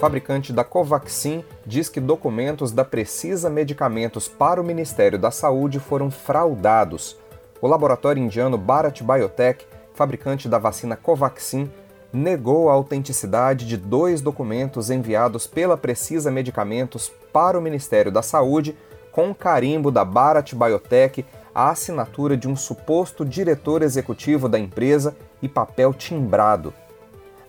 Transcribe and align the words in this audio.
Fabricante 0.00 0.50
da 0.50 0.64
Covaxin 0.64 1.44
diz 1.66 1.90
que 1.90 2.00
documentos 2.00 2.72
da 2.72 2.82
Precisa 2.86 3.50
Medicamentos 3.50 4.26
para 4.26 4.58
o 4.58 4.64
Ministério 4.64 5.18
da 5.18 5.30
Saúde 5.30 5.78
foram 5.78 6.10
fraudados. 6.10 7.18
O 7.60 7.68
laboratório 7.68 8.22
indiano 8.22 8.56
Bharat 8.56 9.02
Biotech, 9.02 9.66
fabricante 9.92 10.48
da 10.48 10.56
vacina 10.56 10.96
Covaxin, 10.96 11.70
negou 12.10 12.70
a 12.70 12.72
autenticidade 12.72 13.66
de 13.66 13.76
dois 13.76 14.22
documentos 14.22 14.88
enviados 14.88 15.46
pela 15.46 15.76
Precisa 15.76 16.30
Medicamentos 16.30 17.12
para 17.30 17.58
o 17.58 17.62
Ministério 17.62 18.10
da 18.10 18.22
Saúde 18.22 18.74
com 19.12 19.34
carimbo 19.34 19.90
da 19.90 20.02
Bharat 20.02 20.54
Biotech, 20.54 21.26
a 21.54 21.68
assinatura 21.68 22.38
de 22.38 22.48
um 22.48 22.56
suposto 22.56 23.22
diretor 23.22 23.82
executivo 23.82 24.48
da 24.48 24.58
empresa 24.58 25.14
e 25.42 25.48
papel 25.48 25.92
timbrado. 25.92 26.72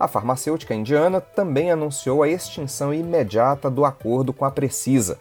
A 0.01 0.07
farmacêutica 0.07 0.73
indiana 0.73 1.21
também 1.21 1.69
anunciou 1.69 2.23
a 2.23 2.27
extinção 2.27 2.91
imediata 2.91 3.69
do 3.69 3.85
acordo 3.85 4.33
com 4.33 4.43
a 4.43 4.49
Precisa. 4.49 5.19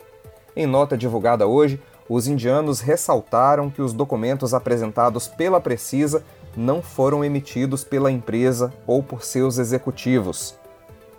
Em 0.56 0.66
nota 0.66 0.96
divulgada 0.96 1.46
hoje, 1.46 1.78
os 2.08 2.26
indianos 2.26 2.80
ressaltaram 2.80 3.68
que 3.68 3.82
os 3.82 3.92
documentos 3.92 4.54
apresentados 4.54 5.28
pela 5.28 5.60
Precisa 5.60 6.24
não 6.56 6.80
foram 6.80 7.22
emitidos 7.22 7.84
pela 7.84 8.10
empresa 8.10 8.72
ou 8.86 9.02
por 9.02 9.22
seus 9.22 9.58
executivos. 9.58 10.58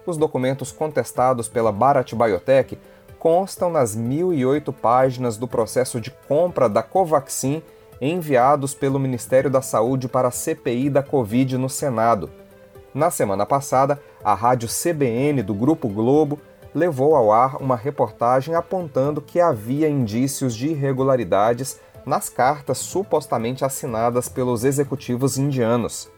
Os 0.08 0.18
documentos 0.18 0.72
contestados 0.72 1.48
pela 1.48 1.72
Bharat 1.72 2.16
Biotech 2.16 2.80
constam 3.20 3.70
nas 3.70 3.96
1.008 3.96 4.74
páginas 4.74 5.38
do 5.38 5.48
processo 5.48 6.02
de 6.02 6.10
compra 6.28 6.68
da 6.68 6.82
Covaxin 6.82 7.62
enviados 8.02 8.74
pelo 8.74 8.98
Ministério 8.98 9.52
da 9.52 9.62
Saúde 9.62 10.08
para 10.08 10.30
a 10.30 10.32
CPI 10.32 10.90
da 10.90 11.04
Covid 11.04 11.60
no 11.60 11.70
Senado. 11.70 12.41
Na 12.94 13.10
semana 13.10 13.46
passada, 13.46 14.02
a 14.24 14.34
rádio 14.34 14.68
CBN 14.68 15.42
do 15.42 15.54
Grupo 15.54 15.88
Globo 15.88 16.40
levou 16.76 17.16
ao 17.16 17.32
ar 17.32 17.56
uma 17.58 17.76
reportagem 17.76 18.54
apontando 18.54 19.22
que 19.22 19.40
havia 19.40 19.90
indícios 19.90 20.56
de 20.56 20.70
irregularidades 20.70 21.80
nas 22.06 22.28
cartas 22.28 22.80
supostamente 22.80 23.64
assinadas 23.64 24.28
pelos 24.28 24.64
executivos 24.64 25.38
indianos. 25.38 26.10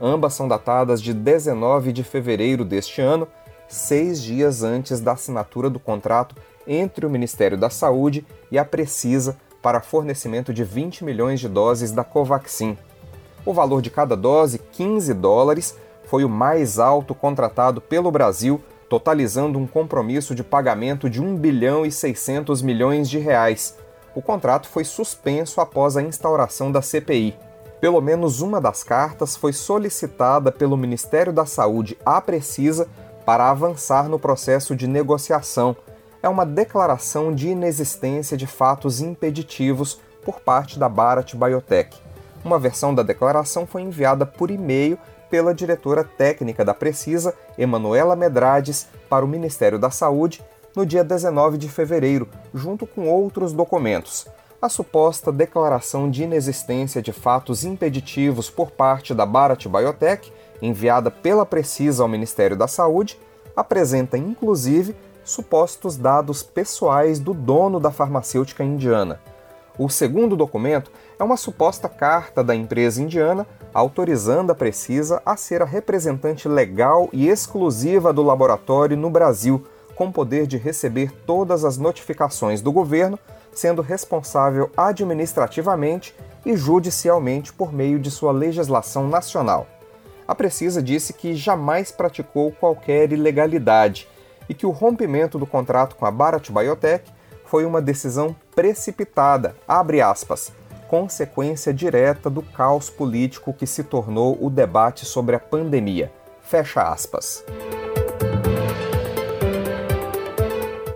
Ambas 0.00 0.34
são 0.34 0.48
datadas 0.48 1.00
de 1.00 1.14
19 1.14 1.92
de 1.92 2.02
fevereiro 2.02 2.64
deste 2.64 3.00
ano, 3.00 3.26
seis 3.68 4.20
dias 4.22 4.62
antes 4.62 5.00
da 5.00 5.12
assinatura 5.12 5.70
do 5.70 5.78
contrato 5.78 6.34
entre 6.66 7.06
o 7.06 7.10
Ministério 7.10 7.56
da 7.56 7.70
Saúde 7.70 8.26
e 8.50 8.58
a 8.58 8.64
Precisa 8.64 9.36
para 9.62 9.80
fornecimento 9.80 10.52
de 10.52 10.64
20 10.64 11.04
milhões 11.04 11.40
de 11.40 11.48
doses 11.48 11.92
da 11.92 12.02
Covaxin. 12.02 12.76
O 13.44 13.52
valor 13.52 13.80
de 13.80 13.90
cada 13.90 14.16
dose, 14.16 14.58
15 14.58 15.14
dólares, 15.14 15.76
foi 16.10 16.24
o 16.24 16.28
mais 16.28 16.80
alto 16.80 17.14
contratado 17.14 17.80
pelo 17.80 18.10
Brasil, 18.10 18.60
totalizando 18.88 19.60
um 19.60 19.66
compromisso 19.66 20.34
de 20.34 20.42
pagamento 20.42 21.08
de 21.08 21.22
1 21.22 21.36
bilhão 21.36 21.86
e 21.86 21.92
600 21.92 22.62
milhões 22.62 23.08
de 23.08 23.16
reais. 23.16 23.78
O 24.12 24.20
contrato 24.20 24.68
foi 24.68 24.82
suspenso 24.82 25.60
após 25.60 25.96
a 25.96 26.02
instauração 26.02 26.72
da 26.72 26.82
CPI. 26.82 27.36
Pelo 27.80 28.00
menos 28.00 28.40
uma 28.40 28.60
das 28.60 28.82
cartas 28.82 29.36
foi 29.36 29.52
solicitada 29.52 30.50
pelo 30.50 30.76
Ministério 30.76 31.32
da 31.32 31.46
Saúde 31.46 31.96
à 32.04 32.20
Precisa 32.20 32.88
para 33.24 33.48
avançar 33.48 34.08
no 34.08 34.18
processo 34.18 34.74
de 34.74 34.88
negociação. 34.88 35.76
É 36.20 36.28
uma 36.28 36.44
declaração 36.44 37.32
de 37.32 37.50
inexistência 37.50 38.36
de 38.36 38.48
fatos 38.48 39.00
impeditivos 39.00 40.00
por 40.24 40.40
parte 40.40 40.76
da 40.76 40.88
Bharat 40.88 41.36
Biotech. 41.36 41.96
Uma 42.44 42.58
versão 42.58 42.92
da 42.92 43.04
declaração 43.04 43.64
foi 43.64 43.82
enviada 43.82 44.26
por 44.26 44.50
e-mail 44.50 44.98
pela 45.30 45.54
diretora 45.54 46.02
técnica 46.02 46.64
da 46.64 46.74
Precisa, 46.74 47.34
Emanuela 47.56 48.16
Medrades, 48.16 48.88
para 49.08 49.24
o 49.24 49.28
Ministério 49.28 49.78
da 49.78 49.90
Saúde 49.90 50.42
no 50.74 50.84
dia 50.84 51.04
19 51.04 51.56
de 51.56 51.68
fevereiro, 51.68 52.28
junto 52.52 52.86
com 52.86 53.08
outros 53.08 53.52
documentos. 53.52 54.26
A 54.60 54.68
suposta 54.68 55.32
declaração 55.32 56.10
de 56.10 56.24
inexistência 56.24 57.00
de 57.00 57.12
fatos 57.12 57.64
impeditivos 57.64 58.50
por 58.50 58.70
parte 58.70 59.14
da 59.14 59.24
Bharat 59.24 59.66
Biotech, 59.66 60.30
enviada 60.60 61.10
pela 61.10 61.46
Precisa 61.46 62.02
ao 62.02 62.08
Ministério 62.08 62.56
da 62.56 62.68
Saúde, 62.68 63.18
apresenta 63.56 64.18
inclusive 64.18 64.94
supostos 65.24 65.96
dados 65.96 66.42
pessoais 66.42 67.18
do 67.18 67.32
dono 67.32 67.80
da 67.80 67.90
farmacêutica 67.90 68.62
indiana. 68.62 69.20
O 69.78 69.88
segundo 69.88 70.36
documento 70.36 70.90
é 71.20 71.24
uma 71.24 71.36
suposta 71.36 71.86
carta 71.86 72.42
da 72.42 72.54
empresa 72.54 73.02
indiana 73.02 73.46
autorizando 73.74 74.50
a 74.50 74.54
Precisa 74.54 75.20
a 75.24 75.36
ser 75.36 75.60
a 75.60 75.66
representante 75.66 76.48
legal 76.48 77.10
e 77.12 77.28
exclusiva 77.28 78.10
do 78.10 78.22
laboratório 78.22 78.96
no 78.96 79.10
Brasil, 79.10 79.66
com 79.94 80.10
poder 80.10 80.46
de 80.46 80.56
receber 80.56 81.12
todas 81.26 81.62
as 81.62 81.76
notificações 81.76 82.62
do 82.62 82.72
governo, 82.72 83.18
sendo 83.52 83.82
responsável 83.82 84.70
administrativamente 84.74 86.16
e 86.44 86.56
judicialmente 86.56 87.52
por 87.52 87.70
meio 87.70 87.98
de 87.98 88.10
sua 88.10 88.32
legislação 88.32 89.06
nacional. 89.06 89.66
A 90.26 90.34
Precisa 90.34 90.82
disse 90.82 91.12
que 91.12 91.34
jamais 91.34 91.92
praticou 91.92 92.50
qualquer 92.50 93.12
ilegalidade 93.12 94.08
e 94.48 94.54
que 94.54 94.64
o 94.64 94.70
rompimento 94.70 95.38
do 95.38 95.46
contrato 95.46 95.96
com 95.96 96.06
a 96.06 96.10
Bharat 96.10 96.50
Biotech 96.50 97.12
foi 97.44 97.66
uma 97.66 97.82
decisão 97.82 98.34
precipitada, 98.54 99.54
abre 99.68 100.00
aspas, 100.00 100.52
consequência 100.90 101.72
direta 101.72 102.28
do 102.28 102.42
caos 102.42 102.90
político 102.90 103.54
que 103.54 103.64
se 103.64 103.84
tornou 103.84 104.36
o 104.44 104.50
debate 104.50 105.06
sobre 105.06 105.36
a 105.36 105.38
pandemia. 105.38 106.12
Fecha 106.42 106.82
aspas. 106.82 107.44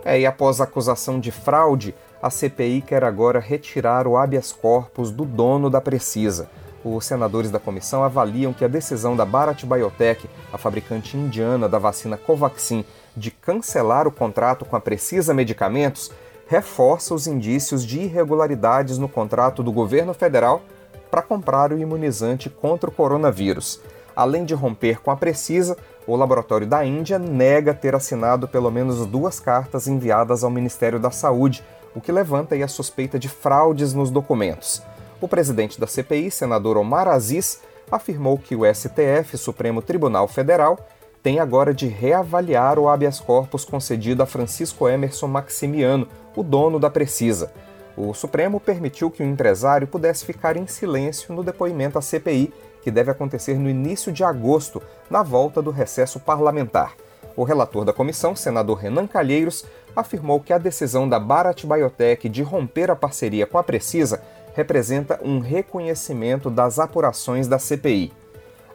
É, 0.05 0.19
e 0.19 0.27
após 0.27 0.61
a 0.61 0.65
acusação 0.65 1.21
de 1.21 1.31
fraude, 1.31 1.95
a 2.21 2.29
CPI 2.29 2.83
quer 2.83 3.05
agora 3.05 3.39
retirar 3.39 4.09
o 4.09 4.17
habeas 4.17 4.51
corpus 4.51 5.13
do 5.13 5.25
dono 5.25 5.71
da 5.71 5.81
Precisa. 5.81 6.49
Os 6.85 7.07
senadores 7.07 7.53
da 7.53 7.61
comissão 7.61 8.03
avaliam 8.03 8.53
que 8.53 8.65
a 8.65 8.69
decisão 8.69 9.15
da 9.15 9.25
Bharat 9.25 9.65
Biotech, 9.65 10.29
a 10.53 10.59
fabricante 10.59 11.17
indiana 11.17 11.69
da 11.69 11.79
vacina 11.79 12.17
Covaxin, 12.17 12.85
de 13.17 13.31
cancelar 13.31 14.09
o 14.09 14.13
contrato 14.13 14.65
com 14.65 14.75
a 14.75 14.81
Precisa 14.81 15.33
Medicamentos 15.33 16.11
reforça 16.47 17.15
os 17.15 17.27
indícios 17.27 17.85
de 17.85 18.01
irregularidades 18.01 18.99
no 18.99 19.09
contrato 19.09 19.63
do 19.63 19.73
governo 19.73 20.13
federal 20.13 20.63
para 21.11 21.23
comprar 21.23 21.73
o 21.73 21.79
imunizante 21.79 22.51
contra 22.51 22.91
o 22.91 22.93
coronavírus. 22.93 23.81
Além 24.17 24.45
de 24.45 24.55
romper 24.55 25.01
com 25.01 25.11
a 25.11 25.17
Precisa, 25.17 25.77
o 26.07 26.17
laboratório 26.17 26.67
da 26.67 26.85
Índia 26.85 27.19
nega 27.19 27.73
ter 27.73 27.95
assinado 27.95 28.47
pelo 28.47 28.71
menos 28.71 29.05
duas 29.07 29.41
cartas 29.41 29.89
enviadas 29.89 30.45
ao 30.45 30.51
Ministério 30.51 31.01
da 31.01 31.11
Saúde, 31.11 31.65
o 31.95 32.01
que 32.01 32.13
levanta 32.13 32.55
a 32.55 32.69
suspeita 32.69 33.19
de 33.19 33.29
fraudes 33.29 33.95
nos 33.95 34.11
documentos. 34.11 34.83
O 35.21 35.29
presidente 35.29 35.81
da 35.81 35.87
CPI, 35.87 36.31
senador 36.31 36.77
Omar 36.77 37.09
Aziz, 37.09 37.61
afirmou 37.91 38.39
que 38.39 38.55
o 38.55 38.63
STF, 38.65 39.39
Supremo 39.39 39.81
Tribunal 39.81 40.29
Federal, 40.29 40.79
tem 41.25 41.41
agora 41.41 41.73
de 41.73 41.89
reavaliar 41.89 42.79
o 42.79 42.87
habeas 42.87 43.19
corpus 43.19 43.65
concedido 43.65 44.23
a 44.23 44.27
Francisco 44.27 44.87
Emerson 44.87 45.27
Maximiano, 45.27 46.07
o 46.37 46.43
dono 46.43 46.79
da 46.79 46.91
Precisa. 46.91 47.51
O 47.97 48.13
Supremo 48.13 48.61
permitiu 48.61 49.11
que 49.11 49.23
o 49.23 49.27
empresário 49.27 49.87
pudesse 49.87 50.23
ficar 50.23 50.55
em 50.55 50.67
silêncio 50.67 51.35
no 51.35 51.43
depoimento 51.43 51.99
à 51.99 52.03
CPI, 52.03 52.53
que 52.83 52.91
deve 52.91 53.11
acontecer 53.11 53.59
no 53.59 53.71
início 53.71 54.13
de 54.13 54.23
agosto, 54.23 54.83
na 55.09 55.23
volta 55.23 55.63
do 55.63 55.71
recesso 55.71 56.21
parlamentar. 56.21 56.93
O 57.35 57.43
relator 57.43 57.87
da 57.87 57.93
comissão, 57.95 58.37
senador 58.37 58.77
Renan 58.77 59.07
Calheiros, 59.07 59.65
afirmou 59.97 60.41
que 60.41 60.53
a 60.53 60.59
decisão 60.59 61.09
da 61.09 61.19
Bharat 61.19 61.65
Biotech 61.67 62.29
de 62.29 62.43
romper 62.43 62.91
a 62.91 62.97
parceria 62.97 63.47
com 63.47 63.57
a 63.57 63.65
Precisa 63.65 64.21
representa 64.55 65.19
um 65.25 65.39
reconhecimento 65.39 66.51
das 66.51 66.79
apurações 66.79 67.49
da 67.49 67.59
CPI. 67.59 68.13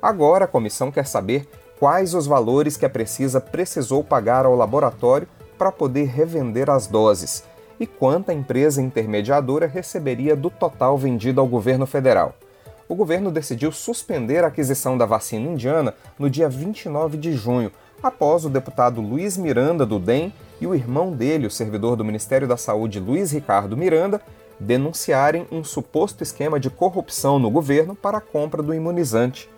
Agora 0.01 0.45
a 0.45 0.47
comissão 0.47 0.91
quer 0.91 1.05
saber 1.05 1.47
quais 1.79 2.13
os 2.13 2.27
valores 2.27 2.75
que 2.75 2.85
a 2.85 2.89
Precisa 2.89 3.39
precisou 3.39 4.03
pagar 4.03 4.45
ao 4.45 4.55
laboratório 4.55 5.27
para 5.57 5.71
poder 5.71 6.07
revender 6.07 6.69
as 6.69 6.85
doses 6.85 7.43
e 7.79 7.87
quanto 7.87 8.29
a 8.29 8.33
empresa 8.33 8.81
intermediadora 8.81 9.65
receberia 9.65 10.35
do 10.35 10.49
total 10.49 10.97
vendido 10.97 11.39
ao 11.39 11.47
governo 11.47 11.85
federal. 11.85 12.35
O 12.89 12.95
governo 12.95 13.31
decidiu 13.31 13.71
suspender 13.71 14.43
a 14.43 14.47
aquisição 14.47 14.97
da 14.97 15.05
vacina 15.05 15.49
indiana 15.49 15.93
no 16.17 16.29
dia 16.29 16.49
29 16.49 17.17
de 17.17 17.31
junho, 17.33 17.71
após 18.03 18.43
o 18.43 18.49
deputado 18.49 18.99
Luiz 18.99 19.37
Miranda 19.37 19.85
do 19.85 19.99
DEM 19.99 20.33
e 20.59 20.67
o 20.67 20.75
irmão 20.75 21.11
dele, 21.13 21.47
o 21.47 21.51
servidor 21.51 21.95
do 21.95 22.03
Ministério 22.03 22.47
da 22.47 22.57
Saúde 22.57 22.99
Luiz 22.99 23.31
Ricardo 23.31 23.77
Miranda, 23.77 24.19
denunciarem 24.59 25.47
um 25.49 25.63
suposto 25.63 26.23
esquema 26.23 26.59
de 26.59 26.69
corrupção 26.69 27.39
no 27.39 27.49
governo 27.49 27.95
para 27.95 28.17
a 28.17 28.21
compra 28.21 28.61
do 28.61 28.73
imunizante. 28.73 29.49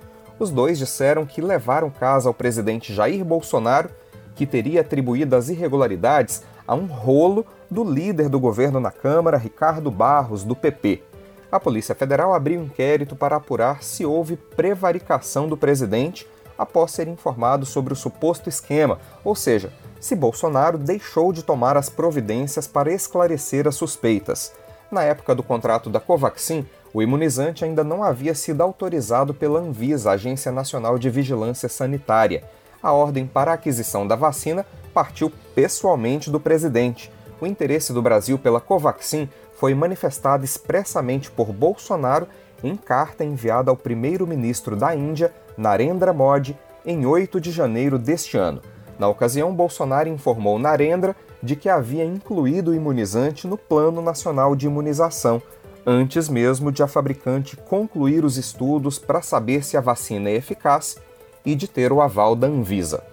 Os 0.42 0.50
dois 0.50 0.80
disseram 0.80 1.24
que 1.24 1.40
levaram 1.40 1.92
caso 1.92 2.28
ao 2.28 2.34
presidente 2.34 2.92
Jair 2.92 3.24
Bolsonaro, 3.24 3.92
que 4.34 4.48
teria 4.48 4.82
atribuído 4.82 5.36
as 5.36 5.50
irregularidades 5.50 6.42
a 6.68 6.74
um 6.74 6.88
rolo 6.88 7.46
do 7.70 7.84
líder 7.84 8.28
do 8.28 8.40
governo 8.40 8.80
na 8.80 8.90
Câmara, 8.90 9.38
Ricardo 9.38 9.92
Barros, 9.92 10.44
do 10.44 10.56
PP. 10.56 11.04
A 11.52 11.60
Polícia 11.60 11.94
Federal 11.94 12.34
abriu 12.34 12.60
inquérito 12.60 13.16
para 13.16 13.36
apurar 13.36 13.84
se 13.84 14.04
houve 14.04 14.36
prevaricação 14.36 15.48
do 15.48 15.56
presidente 15.56 16.28
após 16.58 16.90
ser 16.90 17.08
informado 17.08 17.64
sobre 17.64 17.94
o 17.94 17.96
suposto 17.96 18.50
esquema, 18.50 18.98
ou 19.24 19.36
seja, 19.36 19.72
se 20.00 20.16
Bolsonaro 20.16 20.80
deixou 20.80 21.32
de 21.32 21.44
tomar 21.44 21.78
as 21.78 21.88
providências 21.88 22.66
para 22.66 22.92
esclarecer 22.92 23.68
as 23.68 23.76
suspeitas. 23.76 24.52
Na 24.90 25.04
época 25.04 25.36
do 25.36 25.44
contrato 25.44 25.88
da 25.88 26.00
Covaxin, 26.00 26.66
o 26.94 27.02
imunizante 27.02 27.64
ainda 27.64 27.84
não 27.84 28.04
havia 28.04 28.36
sido 28.36 28.62
autorizado 28.62 29.34
pela 29.34 29.60
Anvisa, 29.60 30.12
Agência 30.12 30.52
Nacional 30.52 31.00
de 31.00 31.10
Vigilância 31.10 31.70
Sanitária. 31.70 32.44
A 32.84 32.92
ordem 32.92 33.26
para 33.26 33.52
a 33.52 33.54
aquisição 33.54 34.06
da 34.06 34.16
vacina 34.16 34.66
partiu 34.94 35.32
pessoalmente 35.56 36.30
do 36.30 36.40
presidente. 36.40 37.12
O 37.40 37.48
interesse 37.48 37.94
do 37.94 38.02
Brasil 38.02 38.38
pela 38.38 38.60
Covaxin 38.60 39.30
foi 39.56 39.74
manifestado 39.74 40.44
expressamente 40.44 41.32
por 41.32 41.54
Bolsonaro 41.54 42.28
em 42.64 42.76
carta 42.76 43.24
enviada 43.24 43.72
ao 43.72 43.78
primeiro-ministro 43.78 44.76
da 44.76 44.94
Índia, 44.94 45.34
Narendra 45.58 46.12
Modi, 46.12 46.58
em 46.86 47.06
8 47.06 47.40
de 47.40 47.52
janeiro 47.52 47.98
deste 47.98 48.38
ano. 48.38 48.62
Na 49.00 49.08
ocasião, 49.08 49.54
Bolsonaro 49.54 50.10
informou 50.10 50.60
Narendra 50.60 51.16
de 51.42 51.56
que 51.56 51.70
havia 51.70 52.06
incluído 52.06 52.72
o 52.72 52.76
imunizante 52.76 53.48
no 53.48 53.58
Plano 53.58 54.02
Nacional 54.02 54.56
de 54.56 54.68
Imunização, 54.68 55.42
antes 55.86 56.30
mesmo 56.30 56.72
de 56.72 56.83
a 56.83 56.88
fabricante 56.88 57.57
concluir 57.57 58.24
os 58.24 58.38
estudos 58.38 59.00
para 59.00 59.22
saber 59.22 59.63
se 59.63 59.78
a 59.78 59.81
vacina 59.81 60.30
é 60.30 60.36
eficaz 60.36 60.98
e 61.45 61.56
de 61.56 61.68
ter 61.68 61.92
o 61.92 62.01
aval 62.01 62.36
da 62.36 62.48
Anvisa. 62.48 63.04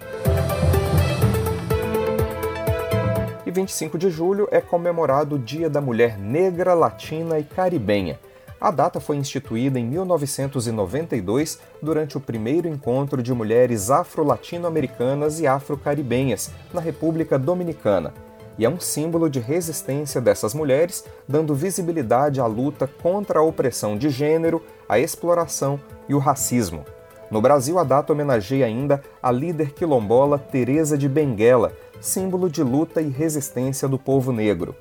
E 3.46 3.50
25 3.50 3.96
de 3.96 4.10
julho 4.10 4.46
é 4.50 4.60
comemorado 4.60 5.36
o 5.36 5.38
Dia 5.38 5.70
da 5.70 5.80
Mulher 5.80 6.18
Negra, 6.18 6.74
Latina 6.74 7.38
e 7.38 7.44
Caribenha. 7.44 8.18
A 8.60 8.70
data 8.70 8.98
foi 9.00 9.16
instituída 9.16 9.78
em 9.78 9.86
1992 9.86 11.60
durante 11.80 12.16
o 12.16 12.20
primeiro 12.20 12.68
encontro 12.68 13.22
de 13.22 13.32
mulheres 13.32 13.88
afro-latino-americanas 13.88 15.38
e 15.40 15.46
afro-caribenhas 15.46 16.50
na 16.74 16.80
República 16.80 17.38
Dominicana, 17.38 18.12
e 18.58 18.64
é 18.64 18.68
um 18.68 18.80
símbolo 18.80 19.30
de 19.30 19.38
resistência 19.38 20.20
dessas 20.20 20.52
mulheres, 20.52 21.04
dando 21.28 21.54
visibilidade 21.54 22.40
à 22.40 22.46
luta 22.46 22.90
contra 23.00 23.38
a 23.38 23.42
opressão 23.42 23.96
de 23.96 24.10
gênero, 24.10 24.62
a 24.88 24.98
exploração 24.98 25.80
e 26.08 26.14
o 26.14 26.18
racismo. 26.18 26.84
No 27.30 27.40
Brasil, 27.40 27.78
a 27.78 27.84
data 27.84 28.12
homenageia 28.12 28.66
ainda 28.66 29.02
a 29.22 29.30
líder 29.30 29.72
quilombola 29.72 30.38
Teresa 30.38 30.98
de 30.98 31.08
Benguela, 31.08 31.72
símbolo 32.00 32.48
de 32.50 32.62
luta 32.62 33.00
e 33.00 33.08
resistência 33.08 33.86
do 33.86 33.98
povo 33.98 34.32
negro. 34.32 34.74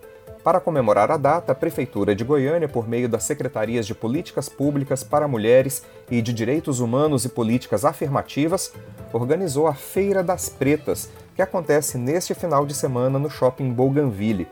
Para 0.44 0.62
comemorar 0.62 1.12
a 1.12 1.18
data, 1.18 1.52
a 1.52 1.56
Prefeitura 1.56 2.16
de 2.16 2.24
Goiânia, 2.24 2.70
por 2.70 2.88
meio 2.88 3.10
das 3.10 3.26
Secretarias 3.26 3.86
de 3.86 3.94
Políticas 3.94 4.48
Públicas 4.48 5.04
para 5.04 5.28
Mulheres 5.28 5.84
e 6.10 6.22
de 6.22 6.32
Direitos 6.32 6.80
Humanos 6.80 7.26
e 7.26 7.30
Políticas 7.30 7.84
Afirmativas, 7.84 8.72
organizou 9.12 9.68
a 9.68 9.74
Feira 9.74 10.24
das 10.24 10.48
Pretas, 10.48 11.10
que 11.38 11.42
acontece 11.44 12.00
neste 12.00 12.34
final 12.34 12.66
de 12.66 12.74
semana 12.74 13.20
no 13.20 13.30
Shopping 13.30 13.72
Bougainville. 13.72 14.48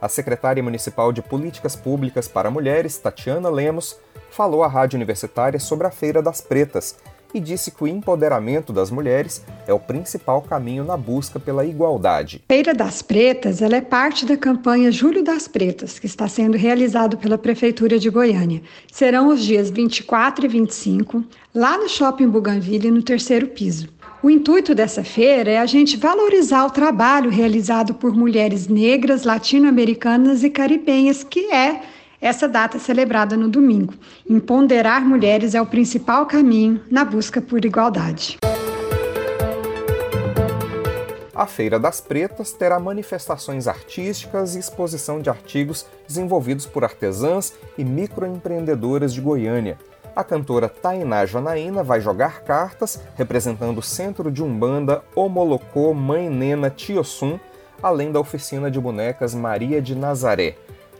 A 0.00 0.08
secretária 0.08 0.62
municipal 0.62 1.12
de 1.12 1.20
Políticas 1.20 1.74
Públicas 1.74 2.28
para 2.28 2.48
Mulheres, 2.48 2.96
Tatiana 2.96 3.50
Lemos, 3.50 3.98
falou 4.30 4.62
à 4.62 4.68
Rádio 4.68 4.96
Universitária 4.96 5.58
sobre 5.58 5.88
a 5.88 5.90
Feira 5.90 6.22
das 6.22 6.40
Pretas 6.40 6.94
e 7.34 7.40
disse 7.40 7.72
que 7.72 7.82
o 7.82 7.88
empoderamento 7.88 8.72
das 8.72 8.88
mulheres 8.88 9.42
é 9.66 9.74
o 9.74 9.80
principal 9.80 10.40
caminho 10.40 10.84
na 10.84 10.96
busca 10.96 11.40
pela 11.40 11.66
igualdade. 11.66 12.40
Feira 12.48 12.72
das 12.72 13.02
Pretas 13.02 13.60
ela 13.60 13.74
é 13.74 13.80
parte 13.80 14.24
da 14.24 14.36
campanha 14.36 14.92
Julho 14.92 15.24
das 15.24 15.48
Pretas, 15.48 15.98
que 15.98 16.06
está 16.06 16.28
sendo 16.28 16.56
realizado 16.56 17.18
pela 17.18 17.36
Prefeitura 17.36 17.98
de 17.98 18.08
Goiânia. 18.08 18.62
Serão 18.92 19.26
os 19.28 19.42
dias 19.42 19.70
24 19.70 20.44
e 20.44 20.48
25, 20.48 21.24
lá 21.52 21.76
no 21.76 21.88
Shopping 21.88 22.28
Buganville, 22.28 22.92
no 22.92 23.02
terceiro 23.02 23.48
piso. 23.48 23.97
O 24.20 24.28
intuito 24.28 24.74
dessa 24.74 25.04
feira 25.04 25.48
é 25.48 25.58
a 25.58 25.66
gente 25.66 25.96
valorizar 25.96 26.66
o 26.66 26.70
trabalho 26.70 27.30
realizado 27.30 27.94
por 27.94 28.12
mulheres 28.12 28.66
negras, 28.66 29.22
latino-americanas 29.22 30.42
e 30.42 30.50
caribenhas, 30.50 31.22
que 31.22 31.52
é 31.52 31.82
essa 32.20 32.48
data 32.48 32.80
celebrada 32.80 33.36
no 33.36 33.48
domingo. 33.48 33.94
Empoderar 34.28 35.06
mulheres 35.06 35.54
é 35.54 35.62
o 35.62 35.66
principal 35.66 36.26
caminho 36.26 36.80
na 36.90 37.04
busca 37.04 37.40
por 37.40 37.64
igualdade. 37.64 38.38
A 41.32 41.46
Feira 41.46 41.78
das 41.78 42.00
Pretas 42.00 42.50
terá 42.50 42.80
manifestações 42.80 43.68
artísticas 43.68 44.56
e 44.56 44.58
exposição 44.58 45.22
de 45.22 45.30
artigos 45.30 45.86
desenvolvidos 46.08 46.66
por 46.66 46.82
artesãs 46.82 47.54
e 47.78 47.84
microempreendedoras 47.84 49.14
de 49.14 49.20
Goiânia. 49.20 49.78
A 50.18 50.24
cantora 50.24 50.68
Tainá 50.68 51.24
Janaína 51.24 51.84
vai 51.84 52.00
jogar 52.00 52.42
cartas 52.42 53.00
representando 53.14 53.78
o 53.78 53.82
Centro 53.82 54.32
de 54.32 54.42
Umbanda 54.42 55.00
Omolocô 55.14 55.94
Mãe 55.94 56.28
Nena 56.28 56.68
Tiossum, 56.68 57.38
além 57.80 58.10
da 58.10 58.18
oficina 58.18 58.68
de 58.68 58.80
bonecas 58.80 59.32
Maria 59.32 59.80
de 59.80 59.94
Nazaré 59.94 60.56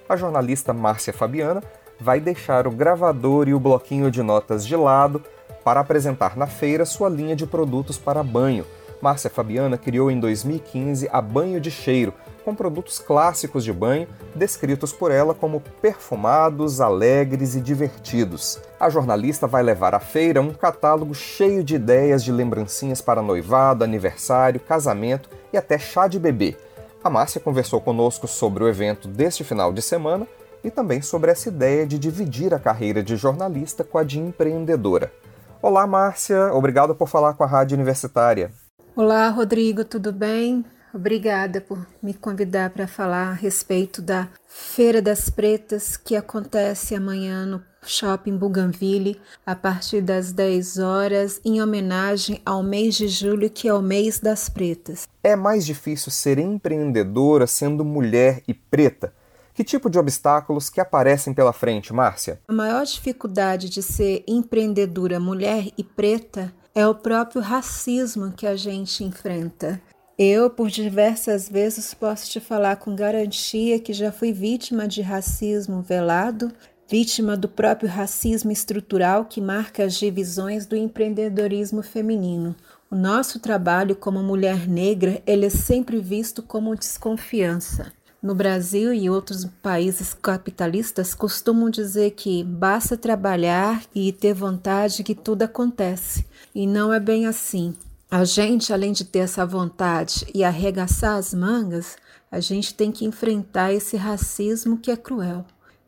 a 0.08 0.16
jornalista 0.16 0.72
Márcia 0.72 1.12
Fabiana 1.12 1.62
vai 2.00 2.18
deixar 2.18 2.66
o 2.66 2.70
gravador 2.70 3.48
e 3.48 3.54
o 3.54 3.60
bloquinho 3.60 4.10
de 4.10 4.22
notas 4.22 4.66
de 4.66 4.74
lado 4.74 5.22
para 5.62 5.80
apresentar 5.80 6.36
na 6.36 6.46
feira 6.46 6.86
sua 6.86 7.08
linha 7.08 7.36
de 7.36 7.46
produtos 7.46 7.98
para 7.98 8.22
banho. 8.22 8.64
Márcia 9.02 9.28
Fabiana 9.28 9.76
criou 9.76 10.10
em 10.10 10.18
2015 10.18 11.08
a 11.12 11.20
Banho 11.20 11.60
de 11.60 11.70
Cheiro, 11.70 12.14
com 12.48 12.54
produtos 12.54 12.98
clássicos 12.98 13.62
de 13.62 13.70
banho 13.74 14.08
descritos 14.34 14.90
por 14.90 15.10
ela 15.10 15.34
como 15.34 15.60
perfumados, 15.82 16.80
alegres 16.80 17.54
e 17.54 17.60
divertidos. 17.60 18.58
A 18.80 18.88
jornalista 18.88 19.46
vai 19.46 19.62
levar 19.62 19.94
à 19.94 20.00
feira 20.00 20.40
um 20.40 20.54
catálogo 20.54 21.14
cheio 21.14 21.62
de 21.62 21.74
ideias 21.74 22.24
de 22.24 22.32
lembrancinhas 22.32 23.02
para 23.02 23.20
noivado, 23.20 23.84
aniversário, 23.84 24.60
casamento 24.60 25.28
e 25.52 25.58
até 25.58 25.78
chá 25.78 26.08
de 26.08 26.18
bebê. 26.18 26.56
A 27.04 27.10
Márcia 27.10 27.38
conversou 27.38 27.82
conosco 27.82 28.26
sobre 28.26 28.64
o 28.64 28.68
evento 28.68 29.08
deste 29.08 29.44
final 29.44 29.70
de 29.70 29.82
semana 29.82 30.26
e 30.64 30.70
também 30.70 31.02
sobre 31.02 31.30
essa 31.30 31.50
ideia 31.50 31.86
de 31.86 31.98
dividir 31.98 32.54
a 32.54 32.58
carreira 32.58 33.02
de 33.02 33.14
jornalista 33.14 33.84
com 33.84 33.98
a 33.98 34.02
de 34.02 34.18
empreendedora. 34.18 35.12
Olá, 35.60 35.86
Márcia, 35.86 36.50
obrigado 36.54 36.94
por 36.94 37.10
falar 37.10 37.34
com 37.34 37.44
a 37.44 37.46
Rádio 37.46 37.74
Universitária. 37.74 38.50
Olá, 38.96 39.28
Rodrigo, 39.28 39.84
tudo 39.84 40.10
bem? 40.14 40.64
Obrigada 40.92 41.60
por 41.60 41.86
me 42.02 42.14
convidar 42.14 42.70
para 42.70 42.86
falar 42.86 43.28
a 43.28 43.34
respeito 43.34 44.00
da 44.00 44.28
Feira 44.46 45.02
das 45.02 45.28
Pretas 45.28 45.96
que 45.96 46.16
acontece 46.16 46.94
amanhã 46.94 47.44
no 47.44 47.62
Shopping 47.82 48.36
Bougainville 48.36 49.20
a 49.44 49.54
partir 49.54 50.00
das 50.00 50.32
10 50.32 50.78
horas 50.78 51.40
em 51.44 51.62
homenagem 51.62 52.40
ao 52.44 52.62
mês 52.62 52.94
de 52.94 53.08
julho 53.08 53.50
que 53.50 53.68
é 53.68 53.74
o 53.74 53.82
mês 53.82 54.18
das 54.18 54.48
pretas. 54.48 55.06
É 55.22 55.36
mais 55.36 55.64
difícil 55.64 56.10
ser 56.10 56.38
empreendedora 56.38 57.46
sendo 57.46 57.84
mulher 57.84 58.42
e 58.48 58.54
preta? 58.54 59.12
Que 59.52 59.64
tipo 59.64 59.90
de 59.90 59.98
obstáculos 59.98 60.70
que 60.70 60.80
aparecem 60.80 61.34
pela 61.34 61.52
frente, 61.52 61.92
Márcia? 61.92 62.40
A 62.46 62.52
maior 62.52 62.84
dificuldade 62.84 63.68
de 63.68 63.82
ser 63.82 64.22
empreendedora 64.26 65.18
mulher 65.18 65.68
e 65.76 65.82
preta 65.82 66.52
é 66.74 66.86
o 66.86 66.94
próprio 66.94 67.42
racismo 67.42 68.32
que 68.32 68.46
a 68.46 68.54
gente 68.54 69.02
enfrenta. 69.02 69.80
Eu, 70.18 70.50
por 70.50 70.68
diversas 70.68 71.48
vezes, 71.48 71.94
posso 71.94 72.28
te 72.28 72.40
falar 72.40 72.74
com 72.74 72.96
garantia 72.96 73.78
que 73.78 73.92
já 73.92 74.10
fui 74.10 74.32
vítima 74.32 74.88
de 74.88 75.00
racismo 75.00 75.80
velado, 75.80 76.50
vítima 76.90 77.36
do 77.36 77.48
próprio 77.48 77.88
racismo 77.88 78.50
estrutural 78.50 79.26
que 79.26 79.40
marca 79.40 79.84
as 79.84 79.94
divisões 79.94 80.66
do 80.66 80.74
empreendedorismo 80.74 81.84
feminino. 81.84 82.56
O 82.90 82.96
nosso 82.96 83.38
trabalho 83.38 83.94
como 83.94 84.20
mulher 84.20 84.66
negra 84.66 85.22
ele 85.24 85.46
é 85.46 85.50
sempre 85.50 86.00
visto 86.00 86.42
como 86.42 86.74
desconfiança. 86.74 87.92
No 88.20 88.34
Brasil 88.34 88.92
e 88.92 89.08
outros 89.08 89.44
países 89.62 90.12
capitalistas 90.14 91.14
costumam 91.14 91.70
dizer 91.70 92.10
que 92.10 92.42
basta 92.42 92.96
trabalhar 92.96 93.84
e 93.94 94.12
ter 94.12 94.34
vontade 94.34 95.04
que 95.04 95.14
tudo 95.14 95.42
acontece. 95.44 96.26
E 96.52 96.66
não 96.66 96.92
é 96.92 96.98
bem 96.98 97.26
assim. 97.26 97.76
A 98.10 98.24
gente, 98.24 98.72
além 98.72 98.92
de 98.92 99.04
ter 99.04 99.18
essa 99.18 99.44
vontade 99.44 100.26
e 100.34 100.42
arregaçar 100.42 101.16
as 101.16 101.34
mangas, 101.34 101.98
a 102.32 102.40
gente 102.40 102.72
tem 102.72 102.90
que 102.90 103.04
enfrentar 103.04 103.70
esse 103.70 103.98
racismo 103.98 104.78
que 104.78 104.90
é 104.90 104.96
cruel. 104.96 105.44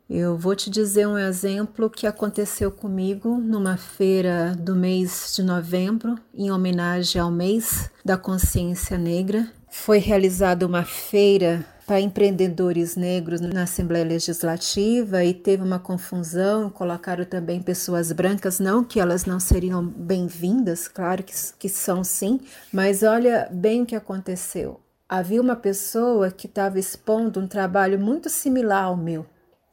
Eu 0.07 0.37
vou 0.37 0.55
te 0.55 0.69
dizer 0.69 1.07
um 1.07 1.17
exemplo 1.17 1.89
que 1.89 2.05
aconteceu 2.05 2.69
comigo 2.69 3.39
numa 3.39 3.75
feira 3.75 4.53
do 4.55 4.75
mês 4.75 5.33
de 5.35 5.41
novembro, 5.41 6.15
em 6.31 6.51
homenagem 6.51 7.19
ao 7.19 7.31
mês 7.31 7.89
da 8.05 8.17
consciência 8.17 8.99
negra. 8.99 9.51
Foi 9.67 9.97
realizada 9.97 10.67
uma 10.67 10.83
feira 10.83 11.65
para 11.91 11.99
empreendedores 11.99 12.95
negros 12.95 13.41
na 13.41 13.63
Assembleia 13.63 14.05
Legislativa 14.05 15.25
e 15.25 15.33
teve 15.33 15.61
uma 15.61 15.77
confusão, 15.77 16.69
colocaram 16.69 17.25
também 17.25 17.61
pessoas 17.61 18.13
brancas, 18.13 18.61
não 18.61 18.81
que 18.81 18.97
elas 18.97 19.25
não 19.25 19.41
seriam 19.41 19.85
bem-vindas, 19.85 20.87
claro 20.87 21.21
que, 21.21 21.33
que 21.59 21.67
são 21.67 22.01
sim, 22.01 22.39
mas 22.71 23.03
olha 23.03 23.49
bem 23.51 23.81
o 23.81 23.85
que 23.85 23.93
aconteceu. 23.93 24.79
Havia 25.09 25.41
uma 25.41 25.57
pessoa 25.57 26.31
que 26.31 26.47
estava 26.47 26.79
expondo 26.79 27.41
um 27.41 27.45
trabalho 27.45 27.99
muito 27.99 28.29
similar 28.29 28.85
ao 28.85 28.95
meu, 28.95 29.25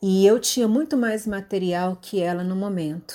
e 0.03 0.27
eu 0.27 0.41
tinha 0.41 0.67
muito 0.67 0.97
mais 0.97 1.25
material 1.25 1.97
que 2.03 2.21
ela 2.21 2.43
no 2.43 2.57
momento. 2.57 3.15